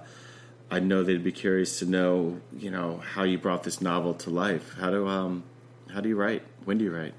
[0.70, 4.30] I know they'd be curious to know, you know, how you brought this novel to
[4.30, 4.76] life.
[4.80, 5.44] How do um,
[5.92, 6.44] how do you write?
[6.66, 7.14] When do you write?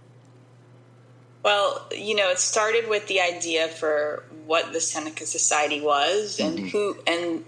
[1.44, 6.58] well, you know, it started with the idea for what the Seneca Society was and
[6.58, 7.44] who and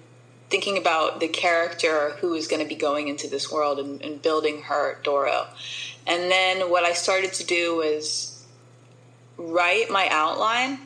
[0.50, 4.20] thinking about the character who is going to be going into this world and, and
[4.20, 5.46] building her Doro.
[6.06, 8.35] And then what I started to do was
[9.38, 10.78] write my outline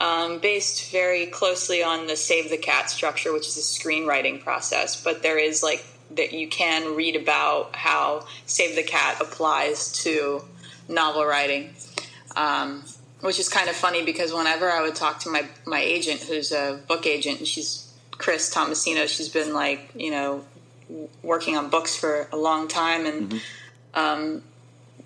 [0.00, 5.02] um, based very closely on the Save the Cat structure, which is a screenwriting process.
[5.02, 10.42] But there is like that you can read about how Save the Cat applies to
[10.88, 11.74] novel writing,
[12.36, 12.84] um,
[13.20, 16.52] which is kind of funny because whenever I would talk to my my agent, who's
[16.52, 20.44] a book agent, and she's Chris Tomasino, she's been like you know
[21.22, 23.42] working on books for a long time and
[23.94, 24.42] um,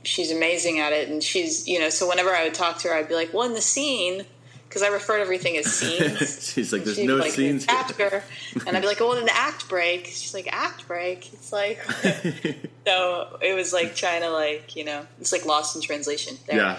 [0.05, 2.94] she's amazing at it and she's you know so whenever i would talk to her
[2.94, 4.24] i'd be like well in the scene
[4.68, 7.66] because i refer to everything as scenes She's like, there's no like, scenes.
[7.68, 8.22] after
[8.66, 11.82] and i'd be like well in the act break she's like act break it's like
[12.86, 16.57] so it was like trying to like you know it's like lost in translation there
[16.57, 16.78] yeah.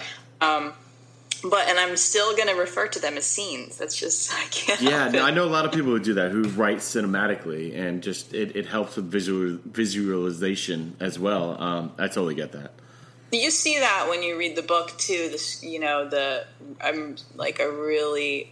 [1.48, 4.80] but and i'm still going to refer to them as scenes that's just i can't
[4.80, 5.24] Yeah, no.
[5.24, 8.56] I know a lot of people who do that who write cinematically, and just it,
[8.56, 11.60] it helps with visual visualization as well.
[11.60, 12.72] Um, I totally get that.
[13.34, 15.28] You see that when you read the book too.
[15.30, 16.44] This, you know, the
[16.80, 18.50] I'm like I really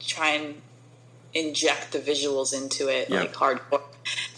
[0.00, 0.60] try and
[1.34, 3.20] inject the visuals into it Yeah.
[3.20, 3.82] like hardcore,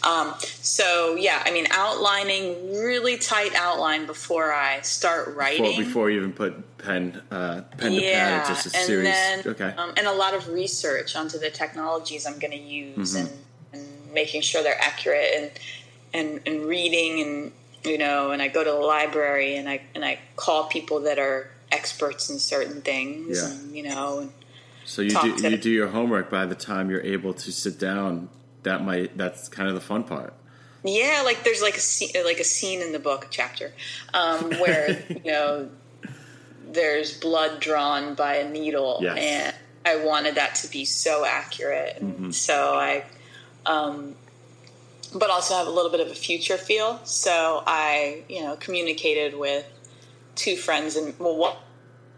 [0.03, 5.63] Um, so yeah, I mean, outlining really tight outline before I start writing.
[5.65, 9.05] Before, before you even put pen uh, pen yeah, to pad, just a and series.
[9.05, 9.73] then okay.
[9.77, 13.27] um, and a lot of research onto the technologies I'm going to use Mm-hmm.
[13.73, 15.51] and, and making sure they're accurate and
[16.13, 17.51] and and reading and
[17.85, 21.19] you know and I go to the library and I and I call people that
[21.19, 23.49] are experts in certain things Yeah.
[23.51, 24.31] and you know and
[24.85, 28.29] So you do you do your homework by the time you're able to sit down.
[28.63, 30.33] That might that's kind of the fun part.
[30.83, 33.73] Yeah, like there's like a scene, like a scene in the book, chapter,
[34.13, 35.69] um, where you know
[36.67, 39.17] there's blood drawn by a needle, Yes.
[39.19, 39.55] and
[39.85, 43.03] I wanted that to be so accurate, and so I,
[43.65, 44.15] um,
[45.15, 46.99] but also have a little bit of a future feel.
[47.05, 49.65] So I, you know, communicated with
[50.35, 51.55] two friends, and well, one,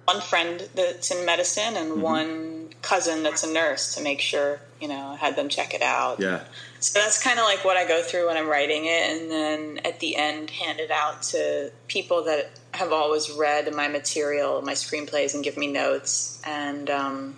[0.06, 4.88] one friend that's in medicine, and one cousin that's a nurse, to make sure you
[4.88, 6.20] know I had them check it out.
[6.20, 6.42] Yeah.
[6.80, 9.80] So that's kind of like what I go through when I'm writing it, and then
[9.86, 14.74] at the end, hand it out to people that have always read my material, my
[14.74, 17.36] screenplays, and give me notes, and um,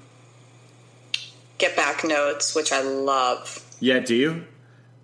[1.57, 3.65] get back notes, which I love.
[3.81, 3.99] Yeah.
[3.99, 4.45] Do you?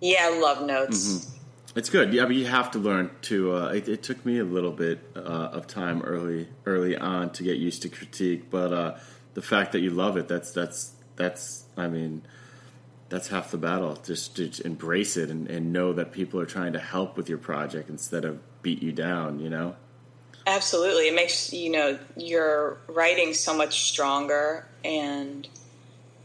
[0.00, 1.32] Yeah, I love notes.
[1.76, 2.14] It's good.
[2.14, 3.52] Yeah, but you have to learn to.
[3.52, 7.42] Uh, it, it took me a little bit uh, of time early early on to
[7.42, 8.96] get used to critique, but uh,
[9.34, 11.64] the fact that you love it that's that's that's.
[11.76, 12.22] I mean,
[13.10, 13.94] that's half the battle.
[13.96, 17.38] Just to embrace it and, and know that people are trying to help with your
[17.38, 19.38] project instead of beat you down.
[19.38, 19.76] You know.
[20.46, 25.46] Absolutely, it makes you know your writing so much stronger, and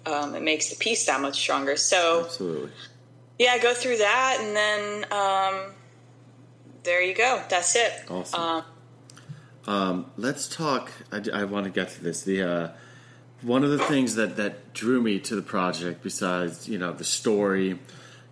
[0.05, 1.75] um, it makes the piece that much stronger.
[1.75, 2.71] So Absolutely.
[3.41, 5.73] Yeah, go through that, and then um,
[6.83, 7.41] there you go.
[7.49, 7.91] That's it.
[8.07, 8.39] Awesome.
[8.39, 8.63] Um,
[9.67, 10.91] Um, let's talk.
[11.11, 12.21] I, want to get to this.
[12.23, 12.69] The uh,
[13.41, 17.03] one of the things that that drew me to the project, besides you know the
[17.03, 17.79] story,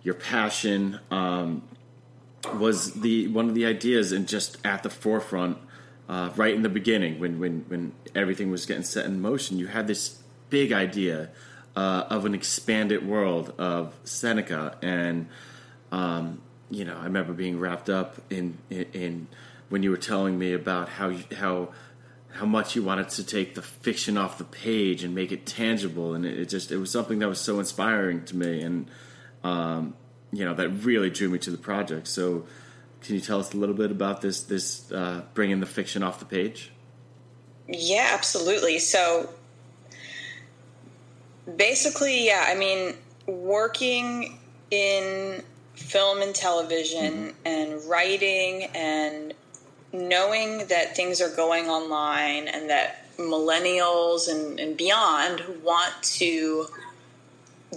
[0.04, 1.62] your passion, um,
[2.54, 5.58] was the one of the ideas, and just at the forefront,
[6.08, 9.66] uh, right in the beginning, when when when everything was getting set in motion, you
[9.68, 11.30] had this big idea
[11.76, 15.28] uh, of an expanded world of Seneca and
[15.92, 16.40] um,
[16.70, 19.26] you know, I remember being wrapped up in, in in
[19.68, 21.70] when you were telling me about how you, how
[22.32, 26.14] how much you wanted to take the fiction off the page and make it tangible,
[26.14, 28.88] and it, it just it was something that was so inspiring to me, and
[29.42, 29.94] um,
[30.32, 32.06] you know that really drew me to the project.
[32.06, 32.46] So,
[33.02, 36.20] can you tell us a little bit about this this uh, bringing the fiction off
[36.20, 36.70] the page?
[37.66, 38.78] Yeah, absolutely.
[38.78, 39.28] So
[41.56, 42.94] basically, yeah, I mean,
[43.26, 44.38] working
[44.70, 45.42] in
[45.74, 47.46] film and television mm-hmm.
[47.46, 49.34] and writing and
[49.92, 56.66] knowing that things are going online and that millennials and, and beyond want to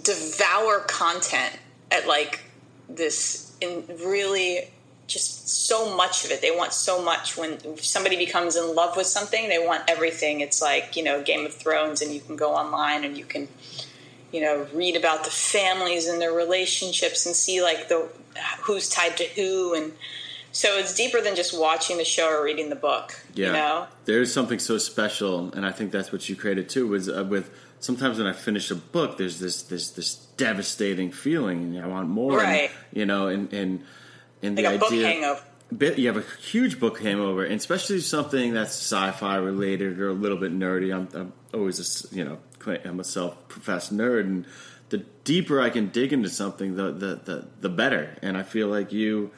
[0.01, 1.57] devour content
[1.91, 2.41] at like
[2.89, 4.69] this in really
[5.07, 6.41] just so much of it.
[6.41, 7.37] They want so much.
[7.37, 10.41] When somebody becomes in love with something, they want everything.
[10.41, 13.47] It's like you know Game of Thrones, and you can go online and you can
[14.31, 18.07] you know read about the families and their relationships and see like the
[18.61, 19.91] who's tied to who and
[20.51, 23.19] so it's deeper than just watching the show or reading the book.
[23.33, 23.87] Yeah, You know.
[24.05, 26.87] there's something so special, and I think that's what you created too.
[26.87, 27.49] Was uh, with
[27.79, 32.07] sometimes when I finish a book, there's this this this devastating feeling, and I want
[32.07, 32.33] more.
[32.39, 32.71] and, Right.
[32.93, 33.83] you know, and and
[34.43, 35.07] and Like the a book idea.
[35.07, 35.41] hangover.
[35.75, 40.13] Bit, you have a huge book hangover, and especially something that's sci-fi related or a
[40.13, 40.93] little bit nerdy.
[40.93, 41.79] I'm, I'm always
[42.11, 42.37] a you know
[42.85, 44.45] I'm a self-professed nerd, and
[44.89, 48.15] the deeper I can dig into something, the the the, the better.
[48.21, 49.31] And I feel like you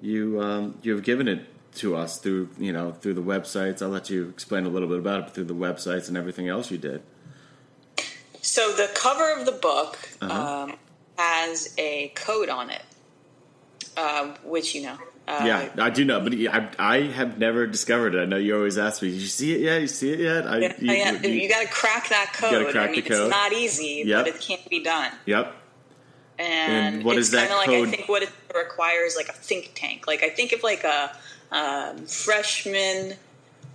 [0.00, 1.46] you um, you have given it
[1.76, 3.82] to us through you know through the websites.
[3.82, 6.48] I'll let you explain a little bit about it, but through the websites and everything
[6.48, 7.02] else you did.
[8.40, 10.62] So the cover of the book Uh-huh.
[10.64, 10.76] um,
[11.18, 12.82] has a code on it,
[13.96, 14.96] uh, which you know.
[15.28, 18.20] Uh, yeah, I do know, but I, I have never discovered it.
[18.22, 19.80] I know you always ask me, "Did you see it yet?
[19.80, 22.50] You see it yet?" I, Yeah, you- yeah, you- you, got to crack that code.
[22.52, 23.20] gotta crack I mean, the code.
[23.26, 24.24] It's not easy, Yep.
[24.26, 25.12] but it can't be done.
[25.26, 25.54] Yep.
[26.40, 27.88] And, And what is that kinda like code?
[27.88, 30.06] I think what it requires like a think tank.
[30.08, 31.16] Like I think of like a
[31.52, 33.14] um, freshman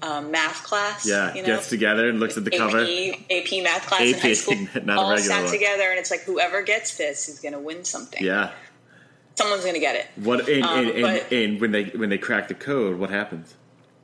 [0.02, 1.08] um, math class.
[1.08, 1.48] Yeah, you know?
[1.48, 2.80] gets together and looks at the AP, cover.
[2.82, 5.52] AP math class in high school, not a all sat one.
[5.52, 8.22] together, and it's like whoever gets this is going to win something.
[8.24, 8.52] Yeah.
[9.38, 10.08] Someone's going to get it.
[10.16, 13.56] What and, Um, and, and, and when they when they crack the code, what happens?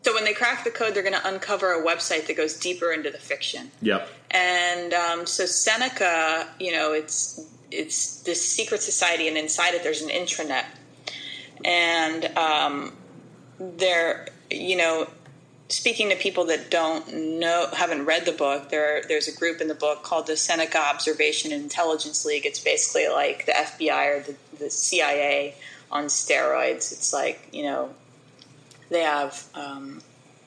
[0.03, 2.91] So when they crack the code, they're going to uncover a website that goes deeper
[2.91, 3.71] into the fiction.
[3.81, 4.09] Yep.
[4.31, 10.01] And um, so Seneca, you know, it's it's this secret society, and inside it there's
[10.01, 10.65] an intranet,
[11.63, 12.93] and um,
[13.59, 15.09] there, you know,
[15.69, 19.69] speaking to people that don't know, haven't read the book, there there's a group in
[19.69, 22.45] the book called the Seneca Observation and Intelligence League.
[22.45, 25.55] It's basically like the FBI or the, the CIA
[25.91, 26.91] on steroids.
[26.91, 27.93] It's like you know
[28.89, 30.01] they have um,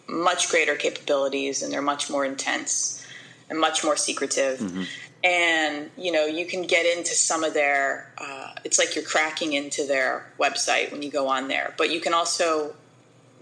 [0.08, 3.06] much greater capabilities and they're much more intense
[3.48, 4.58] and much more secretive.
[4.58, 4.82] Mm-hmm.
[5.24, 8.12] And you know you can get into some of their.
[8.18, 12.00] Uh, it's like you're cracking into their website when you go on there, but you
[12.00, 12.74] can also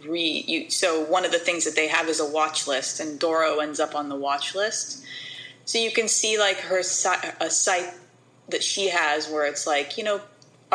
[0.07, 0.49] read.
[0.49, 3.59] You so one of the things that they have is a watch list, and Doro
[3.59, 5.05] ends up on the watch list.
[5.67, 7.93] So you can see like her a site
[8.49, 10.21] that she has where it's like you know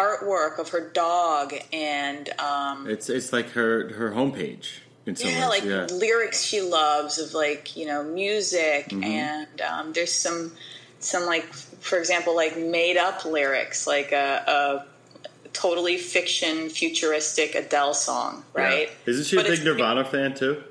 [0.03, 4.67] artwork of her dog and um, It's it's like her her homepage
[5.05, 5.63] in some yeah, ways.
[5.63, 5.85] like yeah.
[6.05, 9.03] lyrics she loves of like you know music, Mm-hmm.
[9.03, 10.51] and um, there's some
[10.99, 17.93] some like for example like made up lyrics like a, a totally fiction futuristic Adele
[17.93, 18.87] song, right?
[19.05, 19.11] Yeah.
[19.11, 20.63] Isn't she a big Nirvana fan too?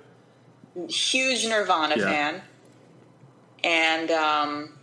[0.89, 2.41] huge Nirvana fan,
[3.65, 4.78] and um,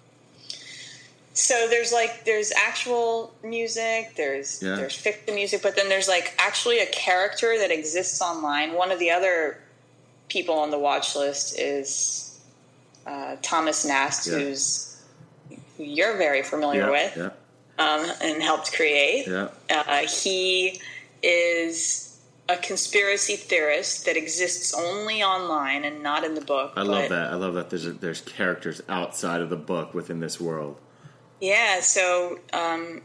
[1.36, 4.76] so there's like there's actual music, there's Yeah.
[4.76, 8.74] there's fiction music, but then there's like actually a character that exists online.
[8.74, 9.60] One of the other
[10.30, 12.40] people on the watch list is
[13.06, 14.40] uh, Thomas Nast, Yeah.
[14.40, 15.02] who's
[15.78, 17.30] who you're very familiar yeah, with yeah,
[17.86, 19.28] um, and helped create.
[19.28, 19.50] yeah.
[19.70, 20.80] Uh, he
[21.22, 22.18] is
[22.48, 26.74] a conspiracy theorist that exists only online and not in the book.
[26.78, 27.32] I love that.
[27.34, 27.70] I love that.
[27.70, 30.80] There's a, there's characters outside of the book within this world.
[31.42, 33.02] Yeah, so um,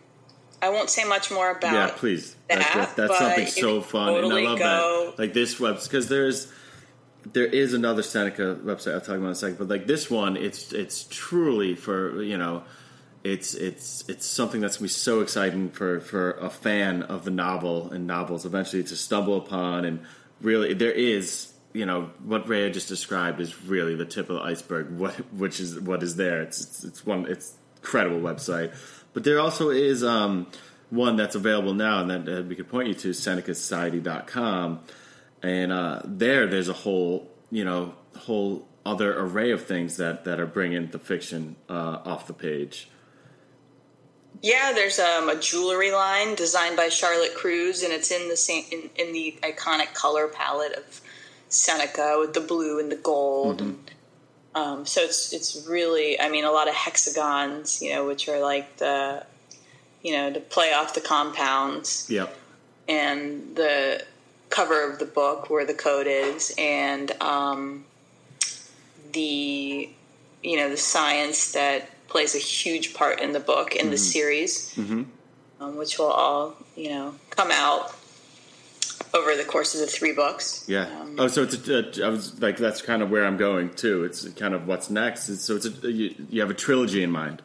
[0.62, 1.72] I won't say much more about.
[1.72, 2.36] yeah, please.
[2.48, 5.18] that, That- that- that's something so fun, totally and I love go- that.
[5.18, 6.52] Like this website, because there's
[7.32, 10.36] there is another Seneca website I'll talk about in a second, but like this one,
[10.36, 12.62] it's it's truly for you know.
[13.22, 17.30] It's it's it's something that's gonna be so exciting for, for a fan of the
[17.30, 20.00] novel and novels eventually to stumble upon and
[20.40, 24.42] really there is you know what Rea just described is really the tip of the
[24.42, 27.52] iceberg what which is what is there it's it's, it's one it's
[27.82, 28.74] incredible website
[29.12, 30.46] but there also is um,
[30.90, 34.80] one that's available now and that uh, we could point you to senecasociety.com
[35.42, 40.40] and uh, there there's a whole you know whole other array of things that that
[40.40, 42.88] are bringing the fiction uh, off the page
[44.42, 48.64] Yeah, there's um, a jewelry line designed by Charlotte Cruz, and it's in the same
[48.72, 51.00] in, in the iconic color palette of
[51.48, 53.58] Seneca with the blue and the gold.
[53.58, 53.68] Mm-hmm.
[53.68, 53.90] And,
[54.54, 58.40] um, so it's it's really, I mean, a lot of hexagons, you know, which are
[58.40, 59.24] like the,
[60.02, 62.06] you know, to play off the compounds.
[62.10, 62.36] yep
[62.88, 64.02] and the
[64.48, 67.84] cover of the book where the code is and um,
[69.12, 69.88] the
[70.42, 74.74] you know the science that plays a huge part in the book in the series
[75.60, 77.94] um, which will all you know come out
[79.14, 80.86] over the course of the three books Yeah.
[81.00, 83.70] Um, oh, so it's a, uh, I was like, that's kind of where I'm going
[83.70, 84.04] too.
[84.04, 85.28] It's kind of what's next.
[85.28, 87.42] It's, so it's a, you, you have a trilogy in mind.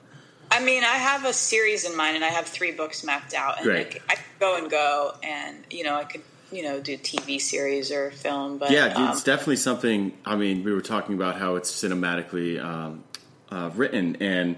[0.52, 3.58] I mean, I have a series in mind, and I have three books mapped out,
[3.58, 4.02] and Great.
[4.08, 7.42] I, I could go and go, and you know, I could you know do TV
[7.42, 10.18] series or film, but Yeah, dude, um, it's definitely something.
[10.26, 13.04] I mean, we were talking about how it's cinematically um,
[13.52, 14.58] uh, written, and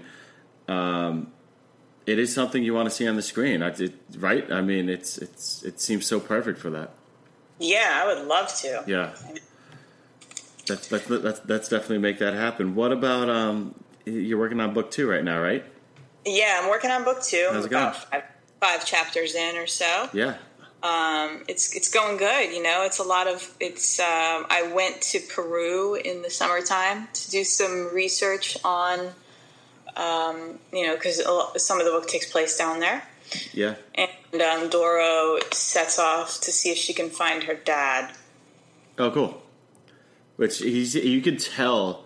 [0.68, 1.32] um,
[2.06, 4.50] it is something you want to see on the screen, I, it, right?
[4.52, 6.92] I mean, it's it's it seems so perfect for that.
[7.58, 8.84] Yeah, I would love to.
[8.86, 9.14] Yeah,
[10.66, 12.74] that's that's that's, that's definitely make that happen.
[12.74, 13.74] What about um?
[14.04, 15.64] You're working on book two right now, right?
[16.24, 17.48] Yeah, I'm working on book two.
[17.52, 17.92] How's it going?
[17.92, 18.22] five,
[18.60, 20.08] five chapters in or so.
[20.12, 20.36] Yeah.
[20.82, 22.52] Um, it's it's going good.
[22.52, 23.98] You know, it's a lot of it's.
[23.98, 29.10] Um, I went to Peru in the summertime to do some research on.
[29.96, 31.20] Um, you know, because
[31.56, 33.02] some of the book takes place down there,
[33.52, 33.74] Yeah.
[33.94, 38.14] and um, Doro sets off to see if she can find her dad.
[38.98, 39.42] Oh, cool.
[40.36, 42.04] Which he's you could tell,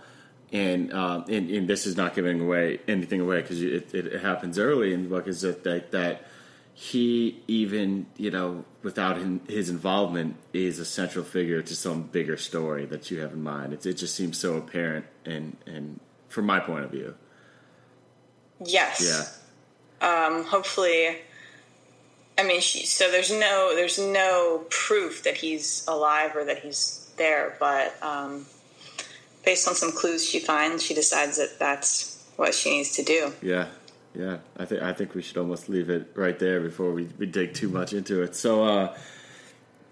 [0.52, 4.58] and um, and, and this is not giving away anything away because it, it, happens
[4.58, 5.26] early in the book.
[5.26, 6.26] Is that that, that
[6.74, 12.36] he even you know without his, his involvement is a central figure to some bigger
[12.38, 13.74] story that you have in mind.
[13.74, 17.14] It, it just seems so apparent, and and from my point of view,
[18.64, 19.02] Yes.
[19.06, 19.41] yeah,
[20.02, 21.16] um, hopefully
[22.38, 27.10] i mean she, so there's no there's no proof that he's alive or that he's
[27.16, 28.46] there but um,
[29.44, 33.32] based on some clues she finds she decides that that's what she needs to do
[33.42, 33.68] yeah,
[34.14, 34.38] yeah.
[34.56, 37.54] I think I think we should almost leave it right there before we, we dig
[37.54, 38.34] too much into it.
[38.34, 38.64] So.
[38.64, 38.96] uh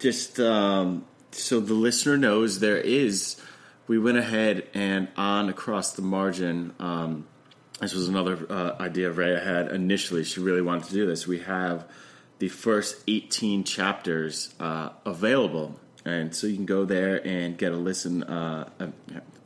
[0.00, 3.40] just um, so the listener knows there is
[3.86, 7.26] we went ahead and on across the margin um,
[7.80, 11.40] this was another uh, idea Rea had initially she really wanted to do this we
[11.40, 11.86] have
[12.38, 17.76] the first 18 chapters uh, available and so you can go there and get a
[17.76, 18.86] listen, uh, uh,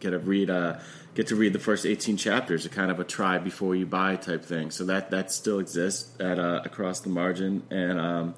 [0.01, 0.79] get a read, uh,
[1.15, 4.17] get to read the first 18 chapters, a kind of a try before you buy
[4.17, 4.71] type thing.
[4.71, 8.35] So that that still exists at uh, across the margin, and um,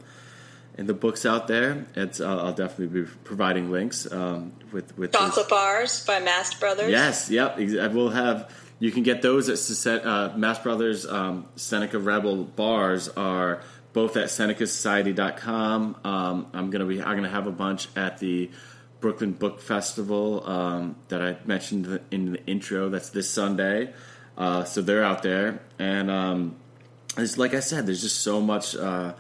[0.79, 1.87] and the books out there.
[1.95, 6.91] It's I'll, I'll definitely be providing links um, with with Chocolate Bars by Mast Brothers.
[6.91, 7.59] Yes, yep.
[7.59, 8.51] ex- I will have.
[8.79, 13.63] You can get those at uh, Mast Brothers um, Seneca Rebel bars are
[13.95, 15.97] both at SenecaSociety.com.
[16.05, 17.03] Um, I'm gonna be.
[17.03, 18.51] I'm gonna have a bunch at the
[19.01, 22.91] Brooklyn Book Festival um, that I mentioned in the intro.
[22.91, 23.95] That's this Sunday.
[24.37, 26.57] Uh, so they're out there, and um,
[27.17, 27.87] it's like I said.
[27.87, 28.77] There's just so much.
[28.77, 29.15] Uh,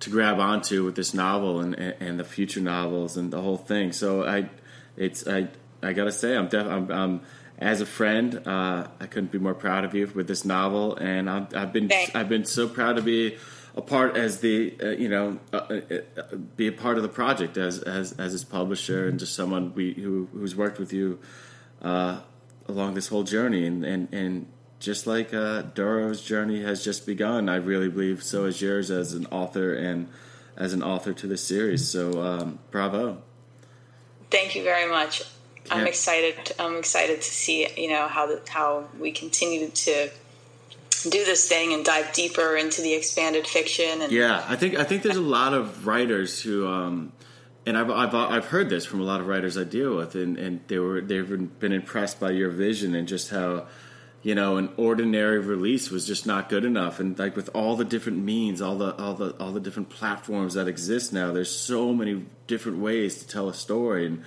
[0.00, 3.58] to grab onto with this novel and, and, and the future novels and the whole
[3.58, 3.92] thing.
[3.92, 4.48] So I,
[4.96, 5.48] it's I
[5.82, 7.20] I gotta say I'm def I'm, I'm
[7.60, 11.28] as a friend uh, I couldn't be more proud of you with this novel, and
[11.28, 12.14] I'm, I've been Thanks.
[12.14, 13.36] I've been so proud to be
[13.76, 17.56] a part as the uh, you know uh, uh, be a part of the project
[17.56, 21.18] as as as his publisher and just someone we who who's worked with you
[21.82, 22.20] uh,
[22.66, 24.46] along this whole journey and and and
[24.80, 29.12] just like uh, Doro's journey has just begun, I really believe so is yours as
[29.12, 30.08] an author and
[30.56, 31.86] as an author to this series.
[31.86, 33.22] So um, bravo.
[34.30, 35.22] Thank you very much.
[35.70, 36.52] I'm excited.
[36.58, 40.10] I'm excited to see you know how the, how we continue to
[41.08, 44.84] do this thing and dive deeper into the expanded fiction and Yeah, I think I
[44.84, 47.12] think there's a lot of writers who, um,
[47.64, 50.36] and I've, I've I've heard this from a lot of writers I deal with, and,
[50.36, 53.66] and they were they've been impressed by your vision and just how,
[54.22, 57.84] you know, an ordinary release was just not good enough, and like with all the
[57.84, 61.94] different means, all the all the all the different platforms that exist now, there's so
[61.94, 64.22] many different ways to tell a story, and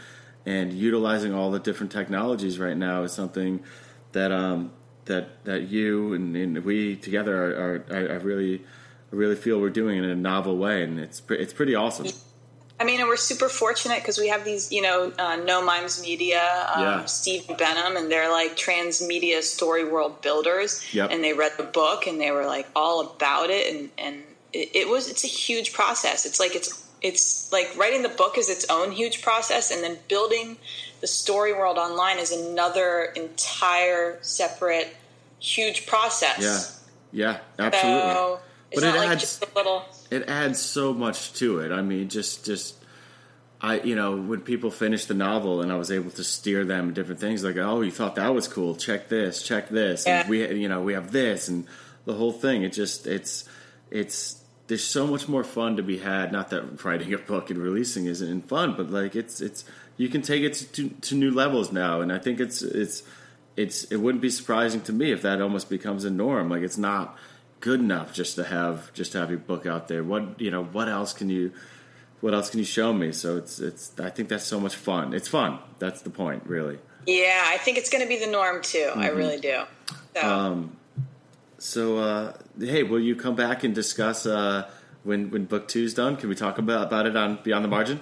[0.46, 3.64] and utilizing all the different technologies right now is something
[4.12, 4.72] that um
[5.06, 8.62] that that you and, and we together are, are I, I really
[9.12, 12.08] I really feel we're doing in a novel way, and it's pre- it's pretty awesome.
[12.80, 16.02] I mean, and we're super fortunate because we have these, you know, uh, No Mimes
[16.02, 16.42] Media,
[16.76, 17.06] um, Yeah.
[17.06, 20.84] Steve Benham, and they're like transmedia story world builders.
[20.94, 21.12] Yep.
[21.12, 24.76] And they read the book and they were like all about it, and and it,
[24.76, 26.26] it was it's a huge process.
[26.26, 29.98] It's like it's it's like writing the book is its own huge process, and then
[30.08, 30.58] building
[31.02, 34.96] the story world online is another entire separate
[35.40, 36.82] huge process.
[37.12, 38.14] Yeah, yeah, absolutely.
[38.14, 38.40] So
[38.72, 39.86] it's But not it like adds- just a little.
[40.10, 41.72] it adds so much to it.
[41.72, 42.76] I mean, just just
[43.62, 46.94] I you know when people finish the novel and I was able to steer them
[46.94, 50.22] different things like oh you thought that was cool check this check this Yeah.
[50.22, 51.66] and we you know we have this and
[52.06, 53.46] the whole thing it just it's
[53.90, 54.43] it's
[54.74, 58.06] there's so much more fun to be had not that writing a book and releasing
[58.08, 59.64] isn't fun but like it's it's
[59.98, 63.04] you can take it to, to new levels now and I think it's it's
[63.56, 66.78] it's it wouldn't be surprising to me if that almost becomes a norm like it's
[66.78, 67.16] not
[67.60, 70.64] good enough just to have just to have your book out there what you know
[70.64, 71.52] what else can you
[72.22, 75.14] what else can you show me so it's it's i think that's so much fun
[75.14, 78.62] it's fun that's the point really Yeah, I think it's going to be the norm
[78.62, 78.90] too.
[78.96, 79.18] I Mm-hmm.
[79.18, 79.58] really do.
[80.16, 80.22] So.
[80.22, 80.78] Um,
[81.64, 84.70] so uh hey will you come back and discuss uh
[85.04, 88.00] when when book two's done can we talk about about it on beyond the margin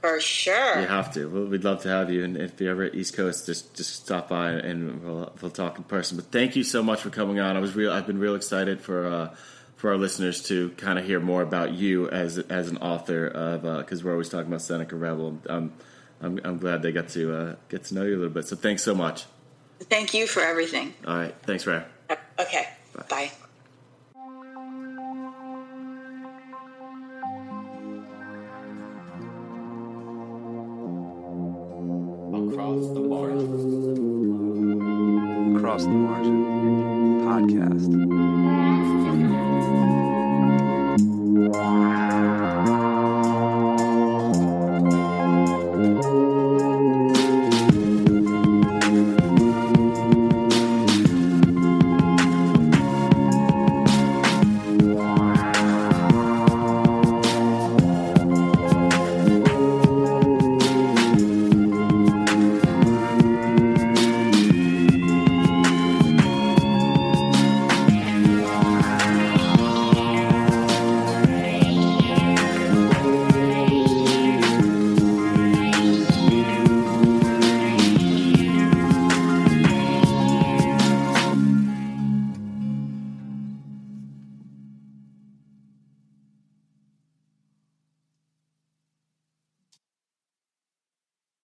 [0.00, 0.80] For sure.
[0.80, 3.46] you have to we'd love to have you and if you're ever at east coast
[3.46, 7.00] just just stop by and we'll we'll talk in person but thank you so much
[7.00, 9.34] for coming on i was real i've been real excited for uh
[9.76, 13.62] for our listeners to kind of hear more about you as as an author of
[13.78, 15.38] because we're always talking about Seneca Rebel.
[15.48, 15.72] Um,
[16.20, 18.46] I'm I'm glad they got to uh, get to know you a little bit.
[18.46, 19.24] So thanks so much.
[19.84, 20.92] Thank you for everything.
[21.06, 21.82] All right, thanks, Ray.
[22.38, 22.68] Okay.
[22.94, 23.30] Bye.
[23.32, 23.49] Across